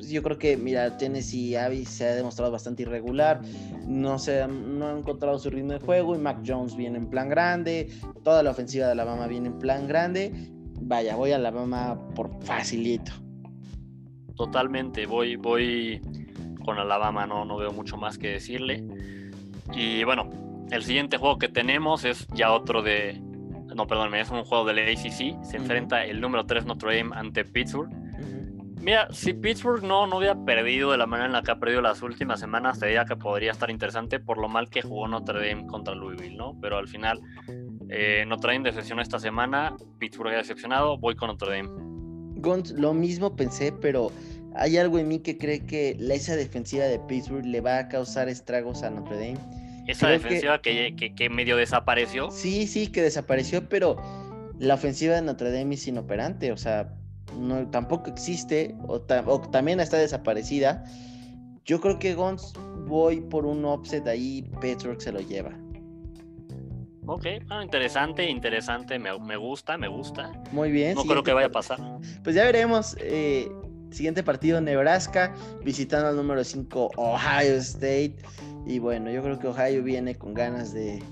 [0.00, 3.42] Pues, yo creo que, mira, Tennessee Avi se ha demostrado bastante irregular.
[3.86, 6.14] No, se, no ha encontrado su ritmo de juego.
[6.14, 7.90] Y Mac Jones viene en plan grande.
[8.24, 10.32] Toda la ofensiva de Alabama viene en plan grande.
[10.80, 13.12] Vaya, voy a Alabama por facilito.
[14.36, 16.00] Totalmente, voy, voy
[16.64, 18.82] con Alabama, no, no veo mucho más que decirle.
[19.74, 20.30] Y bueno,
[20.70, 23.20] el siguiente juego que tenemos es ya otro de,
[23.74, 25.44] no, perdón, es un juego del ACC.
[25.44, 27.99] Se enfrenta el número 3 Notre Dame ante Pittsburgh.
[28.80, 31.82] Mira, si Pittsburgh no, no hubiera perdido de la manera en la que ha perdido
[31.82, 35.46] las últimas semanas, te diría que podría estar interesante por lo mal que jugó Notre
[35.48, 36.58] Dame contra Louisville, ¿no?
[36.60, 37.20] Pero al final,
[37.90, 41.68] eh, Notre Dame decepcionó esta semana, Pittsburgh ha decepcionado, voy con Notre Dame.
[42.40, 44.10] Gons, lo mismo pensé, pero
[44.56, 48.28] hay algo en mí que cree que esa defensiva de Pittsburgh le va a causar
[48.28, 49.60] estragos a Notre Dame
[49.90, 52.30] esa defensiva que, medio desapareció.
[52.30, 53.96] Sí, sí, que desapareció, pero
[54.58, 56.94] la ofensiva de Notre Dame es inoperante, o sea,
[57.38, 60.84] no, tampoco existe, o, también está desaparecida.
[61.64, 62.54] Yo creo que Gons
[62.86, 65.52] voy por un offset ahí, Petrox se lo lleva.
[67.06, 70.32] Ok, ah, interesante, interesante, me, gusta, me gusta.
[70.52, 70.94] Muy bien.
[70.94, 71.80] No creo que vaya a pasar.
[72.22, 72.96] Pues ya veremos.
[73.00, 73.50] Eh,
[73.90, 78.16] siguiente partido, Nebraska, visitando al número 5, Ohio State.
[78.66, 81.02] Y bueno, yo creo que Ohio viene con ganas de,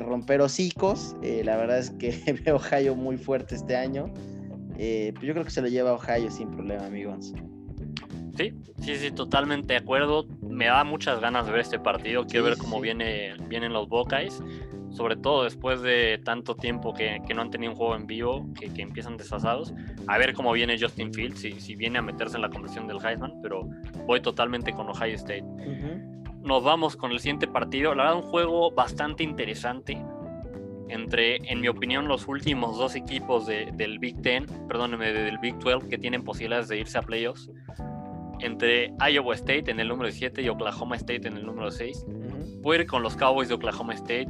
[0.00, 1.16] romper hocicos.
[1.22, 2.10] Eh, la verdad es que
[2.44, 4.12] veo Ohio muy fuerte este año.
[4.82, 7.34] Eh, yo creo que se lo lleva Ohio sin problema, amigos.
[8.38, 10.26] Sí, sí, sí, totalmente de acuerdo.
[10.40, 12.24] Me da muchas ganas de ver este partido.
[12.24, 14.42] Quiero ver cómo viene, vienen los Buckeyes.
[14.88, 18.70] Sobre todo después de tanto tiempo que, no han tenido un juego en vivo, que,
[18.80, 19.74] empiezan desfasados.
[20.06, 23.04] A ver cómo viene Justin Fields, si, si, viene a meterse en la conversión del
[23.04, 23.68] Heisman, pero
[24.06, 25.44] voy totalmente con Ohio State
[26.42, 27.94] nos vamos con el siguiente partido.
[27.94, 30.02] La verdad, un juego bastante interesante
[30.92, 35.88] entre, en mi opinión, los últimos dos equipos del Big Ten, perdónenme, del Big 12
[35.88, 37.50] que tienen posibilidades de irse a playoffs.
[38.40, 42.06] Entre Iowa State en el número 7 y Oklahoma State en el número 6.
[42.62, 44.28] Voy a ir con los Cowboys de Oklahoma State.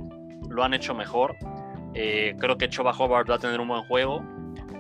[0.49, 1.37] Lo han hecho mejor.
[1.95, 4.23] Eh, creo que Choba Hobart va a tener un buen juego.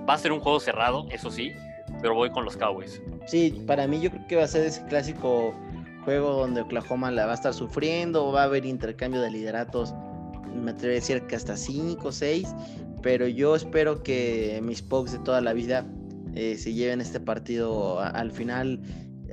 [0.09, 1.53] Va a ser un juego cerrado, eso sí,
[2.03, 3.01] pero voy con los Cowboys.
[3.26, 5.55] Sí, para mí yo creo que va a ser ese clásico
[6.05, 9.95] juego donde Oklahoma la va a estar sufriendo, va a haber intercambio de lideratos,
[10.55, 12.48] me atrevo a decir que hasta 5 o 6,
[13.03, 15.86] pero yo espero que mis Pokes de toda la vida
[16.34, 18.80] eh, se lleven este partido al final,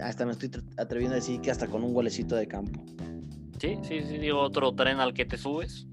[0.02, 2.84] hasta me estoy atreviendo a decir que hasta con un golecito de campo.
[3.60, 5.88] Sí, sí, sí, digo otro tren al que te subes.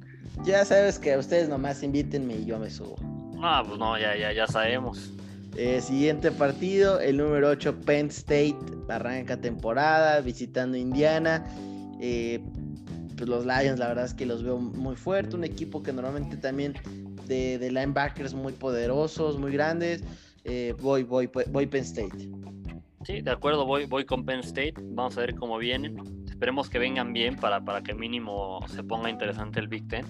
[0.45, 2.97] Ya sabes que ustedes nomás invítenme y yo me subo.
[3.41, 5.12] Ah, pues no, ya, ya, ya sabemos.
[5.57, 8.57] Eh, siguiente partido, el número 8, Penn State,
[8.89, 11.45] arranca temporada, visitando Indiana.
[12.01, 12.43] Eh,
[13.17, 16.37] pues los Lions, la verdad es que los veo muy fuertes, un equipo que normalmente
[16.37, 16.75] también
[17.27, 20.03] de, de linebackers muy poderosos, muy grandes.
[20.45, 22.29] Eh, voy, voy, voy Penn State.
[23.05, 24.75] Sí, de acuerdo, voy, voy con Penn State.
[24.79, 26.25] Vamos a ver cómo vienen.
[26.27, 30.07] Esperemos que vengan bien para, para que mínimo se ponga interesante el Big Ten.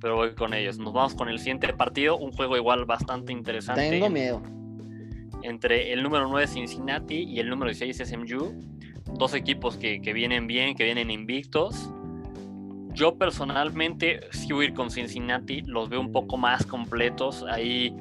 [0.00, 0.78] Pero voy con ellos.
[0.78, 2.16] Nos vamos con el siguiente partido.
[2.16, 3.90] Un juego igual bastante interesante.
[3.90, 4.42] Tengo miedo
[5.42, 8.52] entre el número 9 Cincinnati y el número 16 SMU.
[9.18, 11.90] Dos equipos que, vienen bien, que vienen invictos.
[12.98, 17.44] Yo personalmente sí voy con Cincinnati, los veo un poco más completos.
[17.48, 17.94] Ahí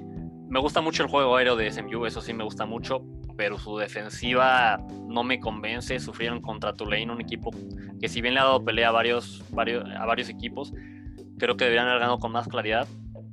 [0.49, 3.05] me gusta mucho el juego aéreo de SMU, eso sí me gusta mucho,
[3.37, 5.99] pero su defensiva no me convence.
[5.99, 7.51] Sufrieron contra Tulane, un equipo
[8.01, 10.73] que si bien le ha dado pelea a varios, a varios equipos,
[11.37, 12.87] creo que deberían haber ganado con más claridad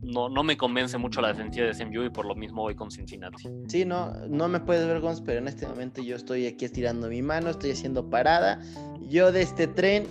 [0.04, 2.90] no, no me convence mucho la defensiva de SMU y por lo mismo voy con
[2.90, 3.48] Cincinnati.
[3.68, 7.08] Sí, no, no me puedes ver, Gons, pero en este momento yo estoy aquí estirando
[7.08, 8.60] mi mano, estoy haciendo parada.
[9.00, 10.06] Yo de este tren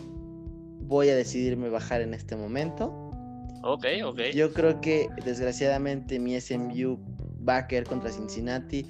[0.88, 3.12] voy a decidirme bajar en este momento.
[3.64, 4.20] Ok, ok.
[4.34, 7.00] Yo creo que desgraciadamente mi SMU
[7.48, 8.86] va a caer contra Cincinnati.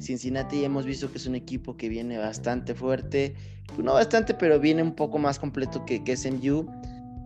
[0.00, 3.34] Cincinnati hemos visto que es un equipo que viene bastante fuerte.
[3.78, 6.66] No bastante, pero viene un poco más completo que, que SMU.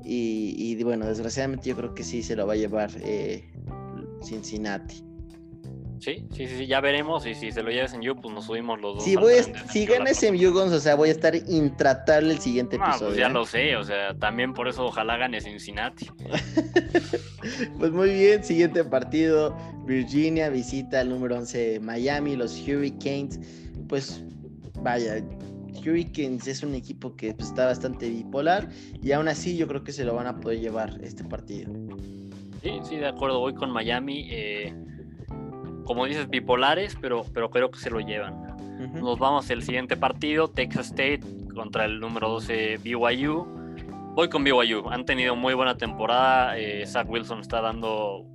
[0.05, 3.51] Y, bueno, desgraciadamente yo creo que sí se lo va a llevar eh,
[4.23, 5.12] Cincinnati.
[6.03, 7.25] Sí, sí, sí, ya veremos.
[7.27, 9.05] Y si se lo lleva SMU, pues nos subimos los dos.
[9.05, 9.35] Si, voy
[9.71, 13.11] si gana SMU, Gons, o sea, voy a estar intratable el siguiente no, episodio.
[13.11, 13.33] Pues ya ¿eh?
[13.33, 16.11] lo sé, o sea, también por eso ojalá gane Cincinnati.
[17.79, 19.57] pues muy bien, siguiente partido.
[19.87, 23.39] Virginia visita al número 11 Miami, los Hurricanes.
[23.89, 24.25] Pues
[24.81, 25.25] vaya,
[25.87, 28.69] Hurricanes es un equipo que pues, está bastante bipolar
[29.01, 31.73] y aún así yo creo que se lo van a poder llevar este partido.
[32.61, 34.27] Sí, sí, de acuerdo, voy con Miami.
[34.31, 34.75] Eh,
[35.85, 38.35] como dices, bipolares, pero, pero creo que se lo llevan.
[38.35, 39.01] Uh -huh.
[39.01, 41.21] Nos vamos al siguiente partido, Texas State
[41.55, 43.47] contra el número 12 BYU.
[44.15, 48.27] Voy con BYU, han tenido muy buena temporada, eh, Zach Wilson está dando,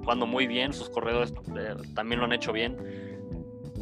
[0.00, 2.76] jugando muy bien, sus corredores eh, también lo han hecho bien.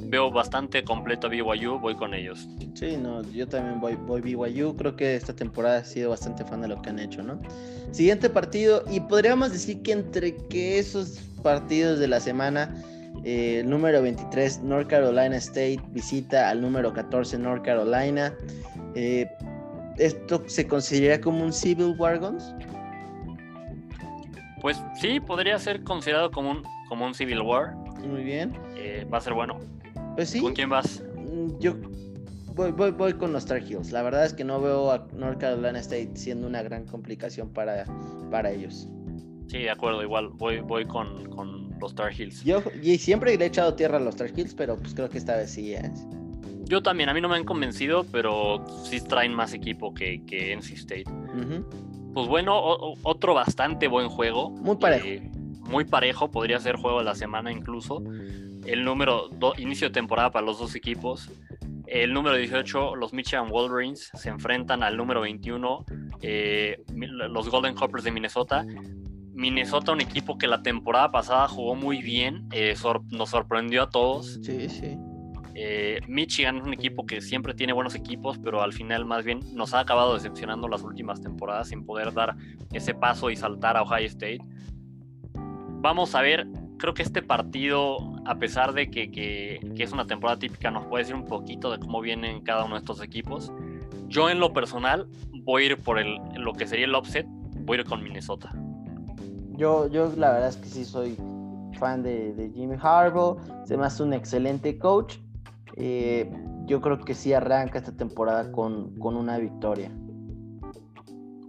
[0.09, 2.49] Veo bastante completo a BYU, voy con ellos.
[2.75, 6.63] Sí, no, yo también voy, voy BYU, creo que esta temporada ha sido bastante fan
[6.63, 7.41] de lo que han hecho, ¿no?
[7.93, 12.75] Siguiente partido, y podríamos decir que entre que esos partidos de la semana,
[13.25, 18.35] eh, el número 23, North Carolina State, visita al número 14, North Carolina.
[18.95, 19.27] Eh,
[19.99, 22.55] ¿Esto se considera como un Civil War Guns?
[24.63, 27.75] Pues sí, podría ser considerado como un, como un Civil War.
[28.07, 28.57] Muy bien.
[28.77, 29.59] Eh, va a ser bueno.
[30.15, 30.41] Pues sí.
[30.41, 31.03] ¿Con quién vas?
[31.59, 31.77] Yo
[32.55, 33.93] voy, voy, voy con los Tar Heels.
[33.93, 37.85] La verdad es que no veo a North Carolina State siendo una gran complicación para,
[38.31, 38.89] para ellos.
[39.51, 42.45] Sí, de acuerdo, igual voy, voy con, con los Tar Heels.
[42.45, 45.19] Yo y siempre le he echado tierra a los Tar Heels, pero pues creo que
[45.19, 46.07] esta vez sí es.
[46.67, 50.53] Yo también, a mí no me han convencido, pero sí traen más equipo que, que
[50.53, 51.05] NC State.
[51.09, 51.65] Uh -huh.
[52.15, 54.51] Pues bueno, o, otro bastante buen juego.
[54.51, 55.05] Muy parejo.
[55.05, 55.29] Eh,
[55.69, 58.05] muy parejo, podría ser juego de la semana incluso.
[58.67, 61.29] El número, do, inicio de temporada para los dos equipos.
[61.89, 65.85] El número 18, los Michigan Wolverines, se enfrentan al número 21,
[66.23, 68.65] eh, los Golden Hoppers de Minnesota.
[69.41, 73.89] Minnesota, un equipo que la temporada pasada jugó muy bien, eh, sor nos sorprendió a
[73.89, 74.39] todos.
[74.43, 74.99] Sí, sí.
[75.55, 79.41] Eh, Michigan es un equipo que siempre tiene buenos equipos, pero al final más bien
[79.55, 82.37] nos ha acabado decepcionando las últimas temporadas sin poder dar
[82.73, 84.41] ese paso y saltar a Ohio State.
[85.35, 86.47] Vamos a ver,
[86.79, 90.87] creo que este partido, a pesar de que, que, que es una temporada típica, nos
[90.87, 93.51] puede decir un poquito de cómo vienen cada uno de estos equipos.
[94.07, 97.27] Yo en lo personal voy a ir por el, lo que sería el offset,
[97.65, 98.55] voy a ir con Minnesota.
[99.61, 101.19] Yo, yo la verdad es que sí soy
[101.79, 103.37] fan de, de Jimmy Harbaugh,
[103.67, 105.19] se me hace un excelente coach.
[105.77, 106.33] Eh,
[106.65, 109.93] yo creo que sí arranca esta temporada con, con, una victoria.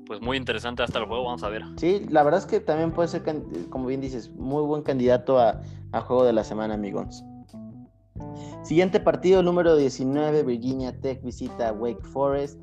[0.07, 1.64] Pues muy interesante hasta el juego, vamos a ver.
[1.78, 3.24] Sí, la verdad es que también puede ser,
[3.70, 5.62] como bien dices, muy buen candidato a,
[5.93, 7.24] a juego de la semana, amigos.
[8.64, 12.59] Siguiente partido, número 19, Virginia Tech visita Wake Forest.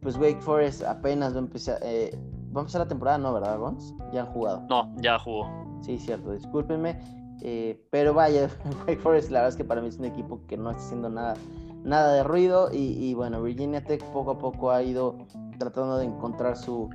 [0.00, 2.18] Pues Wake Forest apenas va a empezar, eh,
[2.54, 3.94] va a empezar la temporada, ¿no, verdad, Gons?
[4.12, 4.64] Ya han jugado.
[4.68, 5.50] No, ya jugó.
[5.80, 6.98] Sí, cierto, discúlpenme.
[7.42, 8.48] Eh, pero vaya,
[8.86, 11.10] Wake Forest la verdad es que para mí es un equipo que no está haciendo
[11.10, 11.34] nada,
[11.82, 15.18] nada de ruido y, y, bueno, Virginia Tech poco a poco ha ido
[15.58, 16.88] tratando de encontrar su,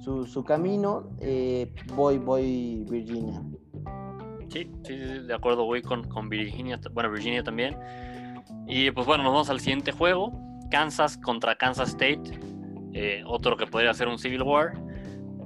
[0.00, 1.04] su, su camino.
[1.20, 3.42] Eh, voy, voy Virginia.
[4.48, 7.76] Sí, sí, sí, de acuerdo, voy con, con Virginia, bueno, Virginia también.
[8.66, 10.32] Y pues bueno, nos vamos al siguiente juego,
[10.70, 12.38] Kansas contra Kansas State,
[12.92, 14.80] eh, otro que podría ser un Civil War.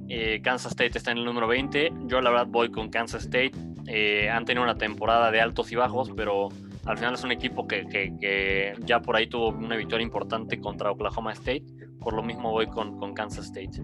[0.08, 1.92] Eh, Kansas State está en el número 20.
[2.06, 3.52] Yo la verdad voy con Kansas State.
[3.86, 6.48] Eh, han tenido una temporada de altos y bajos, pero
[6.84, 11.32] al final es un equipo que, ya por ahí tuvo una victoria importante contra Oklahoma
[11.32, 11.64] State.
[12.00, 13.82] Por lo mismo voy con, Kansas State.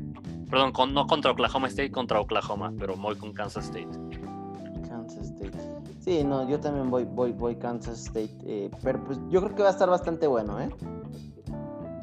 [0.48, 3.88] Perdón, no contra Oklahoma State, contra Oklahoma, pero voy con Kansas State.
[4.88, 5.52] Kansas State.
[6.00, 8.36] Sí, no, yo también voy, voy, voy Kansas State.
[8.44, 10.68] Eh, pero pues yo creo que va a estar bastante bueno, ¿eh?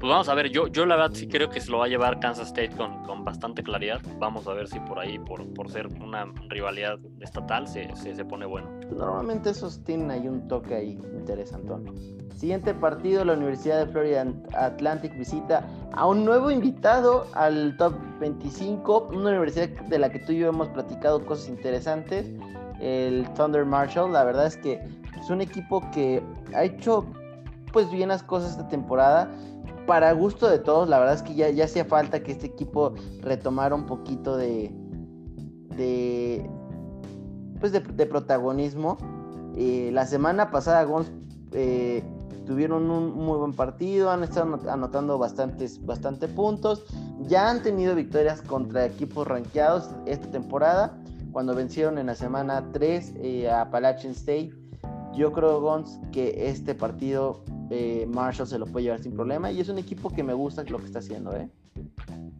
[0.02, 1.88] Pues vamos a ver, yo, yo la verdad sí creo que se lo va a
[1.88, 4.02] llevar Kansas State con, con bastante claridad.
[4.18, 8.26] Vamos a ver si por ahí, por, por ser una rivalidad estatal, se, se, se,
[8.26, 8.68] pone bueno.
[8.97, 11.86] Normalmente esos tienen ahí un toque ahí interesantón.
[12.36, 19.10] Siguiente partido, la Universidad de Florida Atlantic visita a un nuevo invitado al top 25,
[19.14, 22.26] una universidad de la que tú y yo hemos platicado cosas interesantes,
[22.80, 24.12] el Thunder Marshall.
[24.12, 24.82] La verdad es que
[25.22, 26.24] es un equipo que
[26.56, 27.06] ha hecho
[27.72, 29.32] pues bien las cosas esta temporada
[29.86, 32.94] para gusto de todos, la verdad es que ya, ya hacía falta que este equipo
[33.22, 34.72] retomara un poquito de.
[35.78, 36.50] de.
[37.60, 38.98] pues de, protagonismo.
[39.56, 41.12] Eh, la semana pasada, Gons
[41.52, 42.04] eh,
[42.46, 46.86] tuvieron un muy buen partido, han estado anotando bastantes, bastante puntos.
[47.28, 50.98] Ya han tenido victorias contra equipos rankeados esta temporada,
[51.32, 54.54] cuando vencieron en la semana 3 eh, a Appalachian State.
[55.14, 59.60] Yo creo, Gons, que este partido eh, Marshall se lo puede llevar sin problema y
[59.60, 61.50] es un equipo que me gusta lo que está haciendo, ¿eh?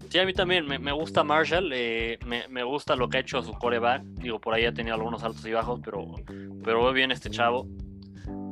[0.10, 3.20] Sí, a mí también me, me gusta Marshall, eh, me, me, gusta lo que ha
[3.22, 4.04] hecho su coreback.
[4.04, 6.16] Digo, por ahí ha tenido algunos altos y bajos, pero
[6.64, 7.68] pero veo bien este chavo.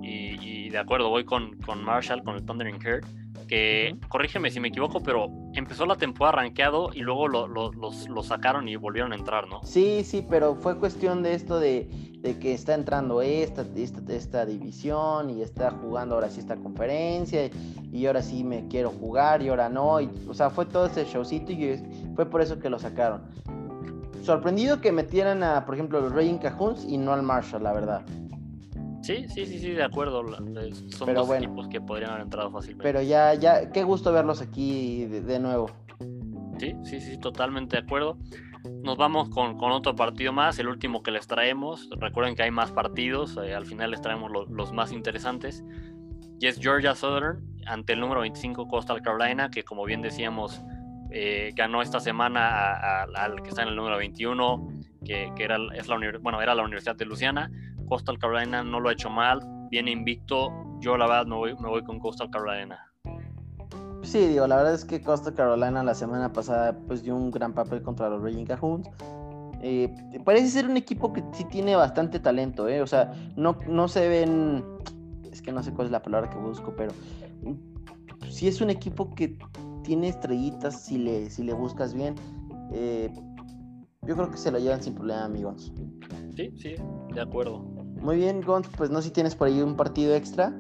[0.02, 3.06] Y, de acuerdo, voy con, con Marshall, con el Thundering Herd
[3.50, 8.70] que, corrígeme si me equivoco, pero empezó la temporada rankeado y luego lo, los, sacaron
[8.70, 9.62] y volvieron a entrar, ¿no?
[9.64, 11.90] Sí, sí, pero fue cuestión de esto de,
[12.40, 17.50] que está entrando esta, esta, esta, división y está jugando ahora sí esta conferencia
[17.92, 20.00] y, ahora sí me quiero jugar y ahora no.
[20.00, 21.82] Y, o sea, fue todo ese showcito y
[22.16, 23.24] fue por eso que lo sacaron.
[24.22, 28.06] Sorprendido que metieran a, por ejemplo, los Raging Cajuns y no al Marshall, la verdad.
[29.02, 30.24] Sí, sí, sí, sí, de acuerdo.
[30.90, 32.84] Son dos equipos que podrían haber entrado fácilmente.
[32.84, 35.72] Pero ya, ya, qué gusto verlos aquí de, nuevo.
[36.58, 38.18] Sí, sí, sí, totalmente de acuerdo.
[38.84, 41.90] Nos vamos con, otro partido más, el último que les traemos.
[41.98, 45.64] Recuerden que hay más partidos, eh, al final les traemos los más interesantes.
[46.40, 50.62] Y es Georgia Southern ante el número 25 Coastal Carolina, que como bien decíamos,
[51.12, 54.68] eh, ganó esta semana al que está en el número 21,
[55.06, 57.52] que, era, es la, bueno, era la Universidad de Luciana.
[57.90, 60.52] Coastal Carolina no lo ha hecho mal, viene invicto.
[60.80, 62.80] Yo la verdad me voy, me voy con Coastal Carolina.
[64.04, 67.54] Sí, digo, la verdad es que Coastal Carolina la semana pasada pues dio un gran
[67.54, 68.88] papel contra los Raging Cajuns.
[69.62, 72.82] Eh, parece ser un equipo que sí tiene bastante talento, ¿eh?
[72.82, 74.64] O sea, no, no se ven...
[75.32, 76.92] Es que no sé cuál es la palabra que busco, pero
[78.30, 79.38] sí es un equipo que
[79.84, 82.16] tiene estrellitas si le, si le buscas bien.
[82.72, 83.12] Eh,
[84.04, 85.74] yo creo que se lo llevan sin problema, amigos.
[86.36, 86.76] Sí, sí,
[87.14, 87.79] de acuerdo.
[88.02, 90.54] Muy bien, Gonz, pues no sé si tienes por ahí un partido extra.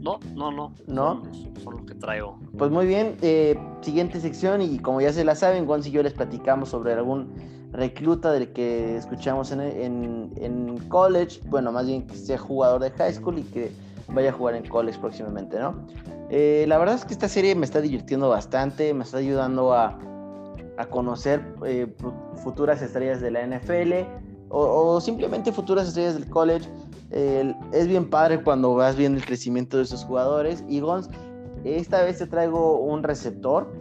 [0.00, 0.74] No, no, no.
[0.86, 1.22] ¿No?
[1.62, 2.38] Son, los que traigo.
[2.58, 6.02] Pues muy bien, eh, siguiente sección y como ya se la saben, Gonz y yo
[6.02, 7.32] les platicamos sobre algún
[7.72, 13.12] recluta del que escuchamos en, en, college, bueno, más bien que sea jugador de high
[13.14, 13.72] school y que
[14.08, 15.74] vaya a jugar en college próximamente, ¿no?
[16.30, 19.98] Eh, la verdad es que esta serie me está divirtiendo bastante, me está ayudando a,
[20.76, 21.92] a conocer eh,
[22.44, 24.23] futuras estrellas de la NFL
[24.54, 26.68] o, simplemente futuras estrellas del college.
[27.10, 30.64] es bien padre cuando vas viendo el crecimiento de esos jugadores.
[30.68, 31.10] Y Gons,
[31.64, 33.72] esta vez te traigo un receptor.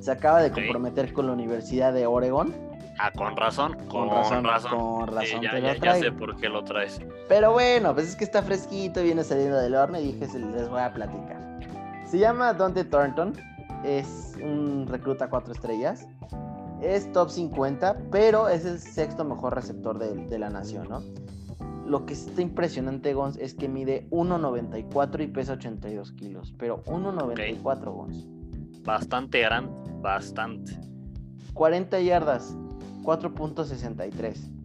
[0.00, 2.54] Se acaba de comprometer con la Universidad de Oregon.
[2.98, 6.98] Ah, con razón, con, razón, Con razón ya, ya, sé por qué lo traes.
[7.28, 10.80] Pero bueno, pues es que está fresquito, viene saliendo del horno y dije, les voy
[10.80, 11.60] a platicar.
[12.06, 13.34] Se llama Dante Thornton,
[13.84, 16.06] es un recluta cuatro estrellas
[16.82, 21.02] es top 50, pero es el sexto mejor receptor de, la nación, ¿no?
[21.86, 27.84] Lo que está impresionante, Gons, es que mide 1.94 y pesa 82 kilos, pero 1.94,
[27.92, 28.26] Gons.
[28.82, 30.78] Bastante grande, bastante.
[31.54, 32.56] 40 yardas,
[33.02, 34.56] 4.63.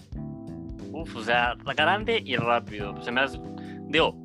[0.94, 3.02] Uf, o sea, grande y rápido.
[3.02, 3.40] Se me hace.
[3.88, 4.16] Digo,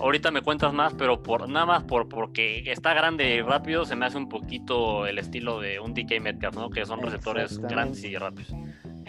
[0.00, 3.96] Ahorita me cuentas más, pero por nada más por porque está grande y rápido, se
[3.96, 6.70] me hace un poquito el estilo de un DK Metcalf, ¿no?
[6.70, 8.54] Que son receptores grandes y rápidos.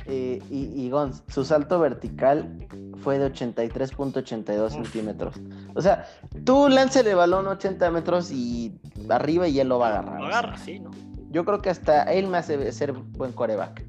[0.06, 2.68] Eh, y, y Gons, su salto vertical
[3.04, 5.36] fue de 83.82 centímetros.
[5.76, 6.06] O sea,
[6.46, 8.74] tú lances el balón 80 metros y
[9.10, 10.20] arriba y él lo va a agarrar.
[10.20, 10.90] Lo agarra, sí, ¿no?
[11.30, 13.86] Yo creo que hasta él me hace ser buen coreback.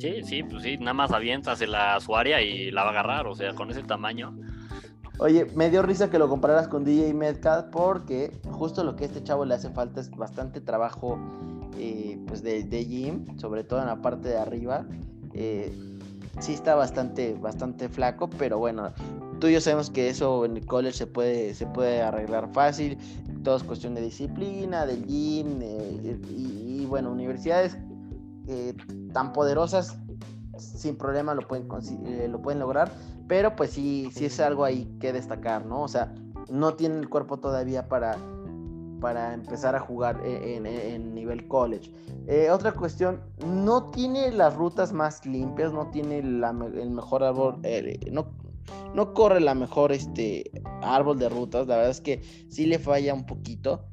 [0.00, 2.92] Sí, sí, pues sí, nada más avientas en la, su área y la va a
[2.92, 4.36] agarrar, o sea, con ese tamaño.
[5.20, 9.06] Oye, me dio risa que lo compararas con DJ Metcalf porque justo lo que a
[9.08, 11.18] este chavo le hace falta es bastante trabajo
[11.76, 14.86] eh, pues de, de, gym, sobre todo en la parte de arriba.
[15.34, 15.72] Eh,
[16.38, 18.92] sí está bastante, bastante flaco, pero bueno,
[19.40, 22.96] tú y yo sabemos que eso en el college se puede, se puede arreglar fácil.
[23.42, 27.76] Todo es cuestión de disciplina, del gym eh, y, bueno, universidades
[29.12, 29.98] tan poderosas
[30.56, 31.68] sin problema lo pueden,
[32.30, 32.90] lo pueden lograr
[33.28, 35.82] pero pues sí, sí es algo ahí que destacar, ¿no?
[35.82, 36.14] O sea,
[36.50, 38.16] no tiene el cuerpo todavía para,
[39.00, 41.92] para empezar a jugar e, en, nivel college.
[42.26, 48.00] Eh, otra cuestión, no tiene las rutas más limpias, no tiene el mejor árbol, eh,
[48.10, 48.32] no,
[48.94, 50.50] no corre la mejor este,
[50.82, 53.84] árbol de rutas, la verdad es que sí le falla un poquito,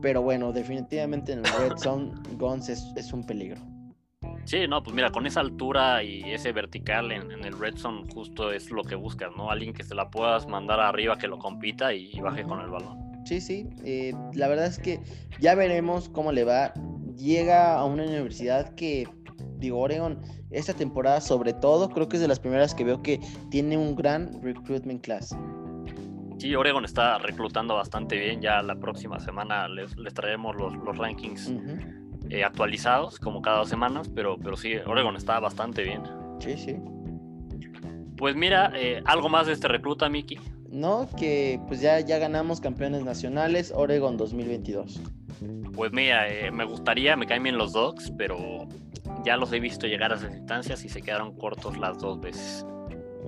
[0.00, 3.73] pero bueno, definitivamente en el Red Zone Guns es un peligro.
[4.44, 8.52] Sí, no, pues mira, con esa altura y ese vertical en, el red zone justo
[8.52, 9.50] es lo que buscas, ¿no?
[9.50, 12.98] Alguien que se la puedas mandar arriba que lo compita y, baje con el balón.
[13.24, 15.00] Sí, sí, eh, la verdad es que
[15.40, 16.74] ya veremos cómo le va.
[17.16, 19.08] Llega a una universidad que,
[19.56, 20.20] digo, Oregon,
[20.50, 23.20] esta temporada sobre todo, creo que es de las primeras que veo que
[23.50, 25.34] tiene un gran recruitment class.
[26.38, 28.42] Sí, Oregon está reclutando bastante bien.
[28.42, 31.50] Ya la próxima semana les, traeremos los, los rankings.
[32.30, 36.02] Eh, actualizados como cada dos semanas, pero, pero sí, Oregon está bastante bien.
[36.40, 36.76] Sí, sí.
[38.16, 40.38] Pues mira, eh, algo más de este recluta, Miki.
[40.70, 45.00] No, que pues ya, ya ganamos campeones nacionales Oregon 2022.
[45.74, 48.66] Pues mira, eh, me gustaría, me caen bien los Dogs, pero
[49.24, 52.64] ya los he visto llegar a esas instancias y se quedaron cortos las dos veces.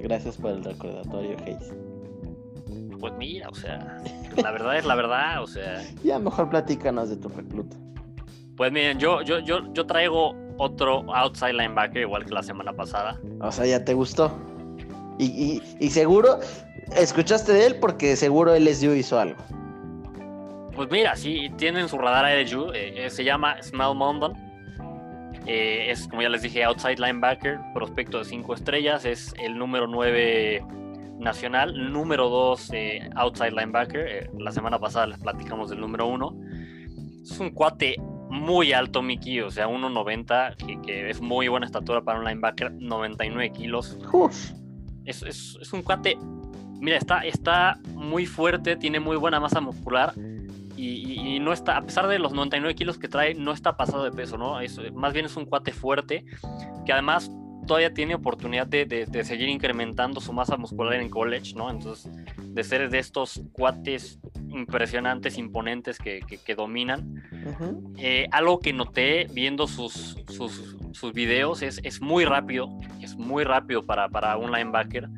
[0.01, 1.73] Gracias por el recordatorio, Hayes.
[2.99, 4.03] Pues mira, o sea,
[4.37, 5.83] la verdad es la verdad, o sea.
[6.05, 7.77] Ya mejor platícanos de tu recluta.
[8.57, 13.21] Pues miren, yo, yo, yo, yo traigo otro outside linebacker igual que la semana pasada.
[13.41, 14.33] O sea, ya te gustó.
[15.19, 16.41] Y, y, y seguro,
[16.95, 19.43] escuchaste de él porque seguro LSU hizo algo.
[20.75, 24.35] Pues mira, sí, tienen su radar LSU, eh, eh, se llama Smell Mondon.
[25.47, 29.87] Eh, es, como ya les dije, outside linebacker, prospecto de 5 estrellas, es el número
[29.87, 30.65] 9
[31.19, 34.31] nacional, número 2 eh, outside linebacker.
[34.39, 36.37] La semana pasada les platicamos del número 1.
[37.23, 37.97] Es un cuate
[38.37, 42.73] muy alto, Mickey, o sea, 1.90, que, que, es muy buena estatura para un linebacker,
[42.73, 43.99] 99 kilos.
[45.05, 46.19] Es, es, es, un cuate,
[46.81, 50.13] mira, está, está muy fuerte, tiene muy buena masa muscular.
[50.77, 53.77] Y, y, y, no está, a pesar de los 99 kilos que trae, no está
[53.79, 54.61] pasado de peso, ¿no?
[54.61, 56.27] Es, más bien es un cuate fuerte
[56.85, 57.31] que además
[57.67, 61.71] todavía tiene oportunidad de, de, de, seguir incrementando su masa muscular en college, ¿no?
[61.71, 67.23] Entonces, de ser de estos cuates impresionantes, imponentes que, que, que dominan.
[67.33, 67.95] Uh -huh.
[67.99, 72.69] eh, algo que noté viendo sus, sus, sus videos es, es, muy rápido,
[73.01, 75.09] es muy rápido para, para un linebacker.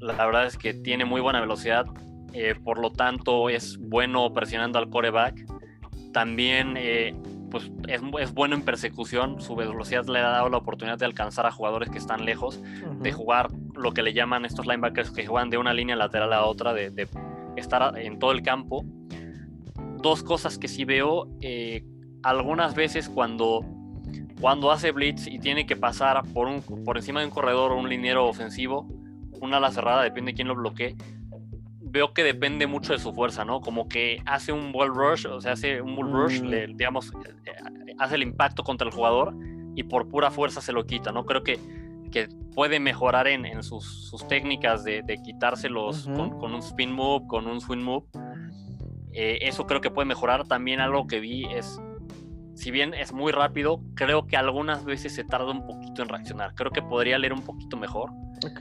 [0.00, 1.86] La verdad es que tiene muy buena velocidad,
[2.32, 5.46] eh, por lo tanto es bueno presionando al coreback.
[6.12, 7.14] También eh,
[7.54, 11.46] pues es, es, bueno en persecución, su velocidad le ha dado la oportunidad de alcanzar
[11.46, 12.98] a jugadores que están lejos, uh -huh.
[12.98, 16.44] de jugar lo que le llaman estos linebackers que juegan de una línea lateral a
[16.46, 17.06] otra, de, de
[17.54, 18.84] estar en todo el campo.
[20.02, 21.84] Dos cosas que sí veo, eh,
[22.24, 23.64] algunas veces cuando,
[24.40, 27.78] cuando hace blitz y tiene que pasar por, un, por encima de un corredor o
[27.78, 28.88] un liniero ofensivo,
[29.40, 30.96] una ala cerrada, depende de quién lo bloquee,
[31.94, 33.60] veo que depende mucho de su fuerza, ¿no?
[33.60, 36.46] Como que hace un ball rush, o sea, hace un bull rush, mm.
[36.46, 37.12] le, digamos,
[38.00, 39.32] hace el impacto contra el jugador
[39.76, 41.24] y por pura fuerza se lo quita, ¿no?
[41.24, 41.60] Creo que,
[42.10, 46.16] que puede mejorar en, en sus, sus, técnicas de, de quitárselos uh -huh.
[46.16, 48.06] con, con, un spin move, con un swing move.
[49.12, 50.48] Eh, eso creo que puede mejorar.
[50.48, 51.80] También algo que vi es,
[52.56, 56.56] si bien es muy rápido, creo que algunas veces se tarda un poquito en reaccionar.
[56.56, 58.10] Creo que podría leer un poquito mejor.
[58.44, 58.60] Ok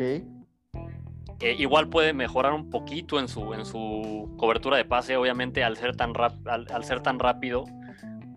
[1.40, 5.78] eh, igual puede mejorar un poquito en su, en su cobertura de pase, obviamente al
[5.78, 7.66] ser tan, rap, al, al ser tan rápido,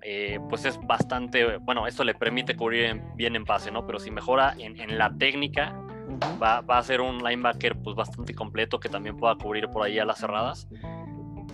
[0.03, 3.87] eh, pues es bastante, bueno, esto le permite cubrir en, bien en pase, ¿no?
[3.87, 6.43] Pero si mejora en, en la técnica, uh -huh.
[6.43, 9.99] va, va, a ser un linebacker pues bastante completo que también pueda cubrir por ahí
[9.99, 10.69] a las cerradas.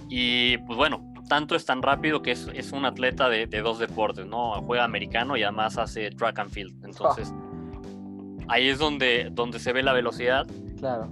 [0.09, 3.78] Y pues bueno, tanto es tan rápido que es, es un atleta de, de, dos
[3.78, 4.53] deportes, ¿no?
[4.66, 6.84] Juega americano y además hace track and field.
[6.84, 8.45] Entonces, oh.
[8.49, 10.47] ahí es donde, donde se ve la velocidad.
[10.78, 11.09] Claro.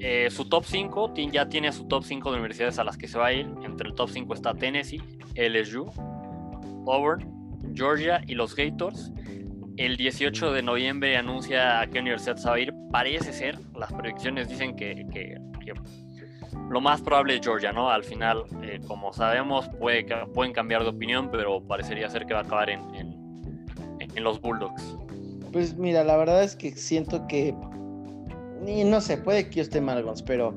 [0.00, 3.18] Eh, su top 5 ya tiene su top 5 de universidades a las que se
[3.18, 3.48] va a ir.
[3.64, 5.00] Entre el top 5 está Tennessee,
[5.36, 5.90] LSU,
[6.86, 9.12] Auburn, Georgia y los Gators.
[9.76, 12.74] El 18 de noviembre anuncia a qué universidad se va a ir.
[12.90, 15.36] Parece ser, las predicciones dicen que, que,
[16.70, 17.90] lo más probable es Georgia, ¿no?
[17.90, 22.40] Al final, eh, como sabemos, puede, pueden cambiar de opinión, pero parecería ser que va
[22.40, 22.82] a acabar en,
[24.00, 24.96] en los Bulldogs.
[25.52, 27.54] Pues mira, la verdad es que siento que
[28.64, 30.56] y no sé, puede que yo esté mal, pero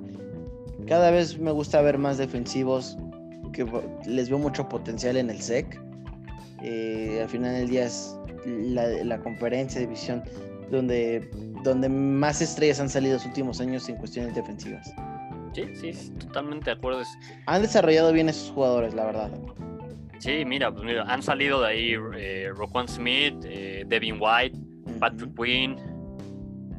[0.88, 2.97] cada vez me gusta ver más defensivos
[3.54, 3.66] que
[4.06, 5.80] les veo mucho potencial en el SEC.
[6.62, 10.24] Eh, al final del día es la, la, conferencia de división
[10.72, 11.30] donde,
[11.64, 14.93] donde más estrellas han salido los últimos años en cuestiones defensivas.
[15.54, 17.02] Sí, sí, totalmente de acuerdo.
[17.45, 19.32] Han desarrollado bien esos jugadores, la verdad.
[20.20, 24.58] Sí, mira, pues mira, han salido de ahí eh, Roquan Smith, eh, Devin White,
[25.00, 25.34] Patrick.
[25.36, 25.78] Quinn,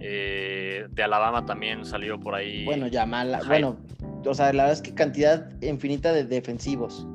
[0.00, 2.64] eh, de Alabama también salió por ahí.
[2.64, 3.76] Bueno, Yamala, bueno,
[4.24, 7.06] o sea, la verdad es que cantidad infinita de defensivos.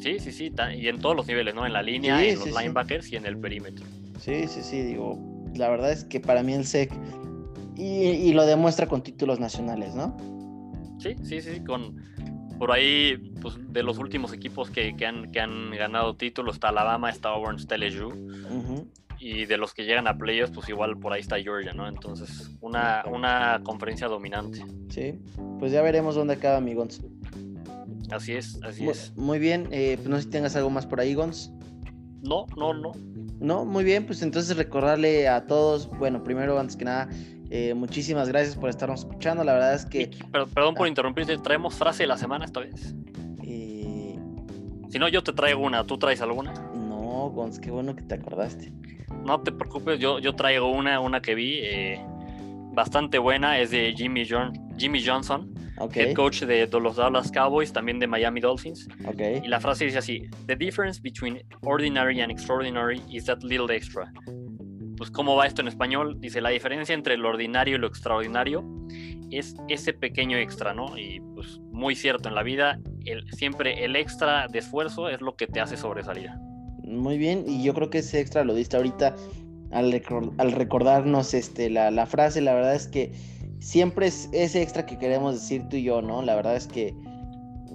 [0.00, 1.64] Sí, sí, sí, y en todos los niveles, ¿no?
[1.64, 3.14] En la línea, sí, en los linebackers sí.
[3.14, 3.86] y en el perímetro.
[4.18, 5.18] Sí, sí, sí, digo,
[5.54, 6.92] la verdad es que para mí el SEC,
[7.76, 10.16] y, y lo demuestra con títulos nacionales, ¿no?
[10.98, 11.96] Sí, sí, sí, con
[12.58, 16.68] por ahí, pues de los últimos equipos que, que, han, que han ganado títulos, está
[16.68, 18.08] Alabama, está Auburn, está LSU.
[18.08, 18.86] Uh -huh
[19.18, 21.88] y de los que llegan a playoffs, pues igual por ahí está Georgia, ¿no?
[21.88, 24.64] Entonces, una, una conferencia dominante.
[24.88, 25.18] Sí,
[25.58, 27.02] pues ya veremos dónde acaba mi Gons.
[28.10, 29.16] Así es, así muy, es.
[29.16, 31.52] Muy bien, eh, pues no sé si tengas algo más por ahí, Gons.
[32.22, 32.92] No, no, no.
[33.40, 37.08] No, muy bien, pues entonces recordarle a todos, bueno, primero, antes que nada,
[37.50, 40.10] eh, muchísimas gracias por estarnos escuchando, la verdad es que...
[40.32, 40.88] Pero, perdón por ah.
[40.88, 42.94] interrumpirte, ¿traemos frase de la semana esta vez?
[43.42, 44.18] Eh...
[44.88, 46.54] Si no, yo te traigo una, ¿tú traes alguna?
[47.24, 48.72] No, Gons, qué bueno que te acordaste
[49.24, 52.00] no te preocupes, yo, yo traigo una, una que vi eh,
[52.72, 56.04] bastante buena, es de Jimmy, John, Jimmy Johnson, okay.
[56.04, 58.88] head coach de, de, los Dallas Cowboys, también de Miami Dolphins.
[59.06, 59.40] Okay.
[59.42, 64.12] Y la frase dice así, The difference between ordinary and extraordinary is that little extra.
[64.96, 66.20] pues cómo va esto en español.
[66.20, 68.64] Dice, la diferencia entre lo ordinario y lo extraordinario
[69.30, 70.96] es ese pequeño extra, ¿no?
[70.96, 75.34] Y pues muy cierto, en la vida el, siempre el extra de esfuerzo es lo
[75.34, 76.30] que te hace sobresalir.
[76.84, 79.16] Muy bien, y yo creo que ese extra lo diste ahorita
[79.72, 79.92] al,
[80.52, 83.12] recordarnos este, la, frase, la verdad es que
[83.58, 86.22] siempre es ese extra que queremos decir tú y yo, ¿no?
[86.22, 86.94] La verdad es que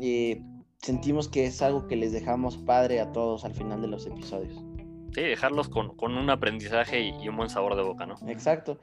[0.01, 0.41] eh,
[0.77, 4.63] sentimos que es algo que les dejamos padre a todos al final de los episodios.
[5.13, 8.15] Sí, dejarlos con, un aprendizaje y, un buen sabor de boca, ¿no?
[8.27, 8.79] Exacto.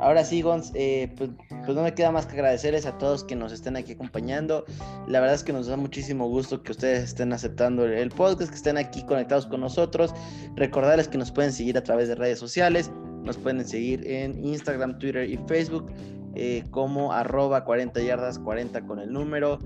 [0.00, 3.34] Ahora sí, Gons, eh, pues, pues, no me queda más que agradecerles a todos que
[3.34, 4.64] nos estén aquí acompañando.
[5.06, 8.56] La verdad es que nos da muchísimo gusto que ustedes estén aceptando el podcast, que
[8.56, 10.14] estén aquí conectados con nosotros.
[10.54, 12.90] Recordarles que nos pueden seguir a través de redes sociales.
[13.24, 15.92] Nos pueden seguir en Instagram, Twitter y Facebook
[16.34, 19.58] eh, como arroba 40 yardas 40 con el número.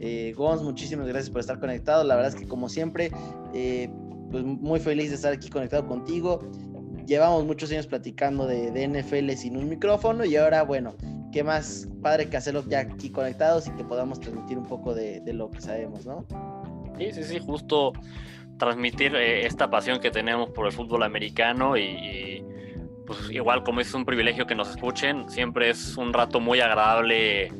[0.00, 2.04] Eh, Gons, muchísimas gracias por estar conectado.
[2.04, 3.10] La verdad es que como siempre,
[3.52, 3.90] eh,
[4.30, 6.40] pues muy feliz de estar aquí conectado contigo.
[7.06, 10.94] Llevamos muchos años platicando de, NFL sin un micrófono y ahora, bueno,
[11.32, 15.22] qué más padre que hacerlo ya aquí conectados y que podamos transmitir un poco de,
[15.32, 16.26] lo que sabemos, ¿no?
[16.98, 17.92] Sí, sí, sí, justo
[18.58, 22.44] transmitir eh, esta pasión que tenemos por el fútbol americano y,
[23.06, 27.52] pues igual como es un privilegio que nos escuchen, siempre es un rato muy agradable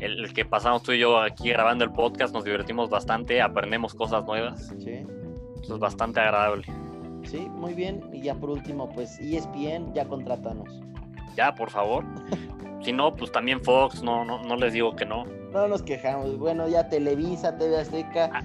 [0.00, 4.24] el, que pasamos tú y yo aquí grabando el podcast, nos divertimos bastante, aprendemos cosas
[4.24, 4.72] nuevas.
[4.78, 5.04] Sí
[5.74, 6.64] es bastante agradable.
[7.26, 8.02] Sí, muy bien.
[8.12, 10.68] Y ya por último, pues ESPN, ya contrátanos.
[11.36, 12.04] Ya, por favor.
[12.82, 15.24] si no, pues también Fox, no, no, no les digo que no.
[15.52, 16.38] No nos quejamos.
[16.38, 18.30] Bueno, ya Televisa, TV Azteca.
[18.32, 18.42] Ah,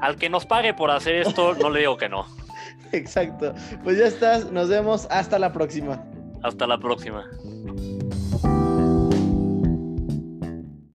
[0.00, 2.26] al que nos pague por hacer esto, no le digo que no.
[2.92, 3.54] Exacto.
[3.84, 6.04] Pues ya estás, nos vemos hasta la próxima.
[6.42, 7.24] Hasta la próxima.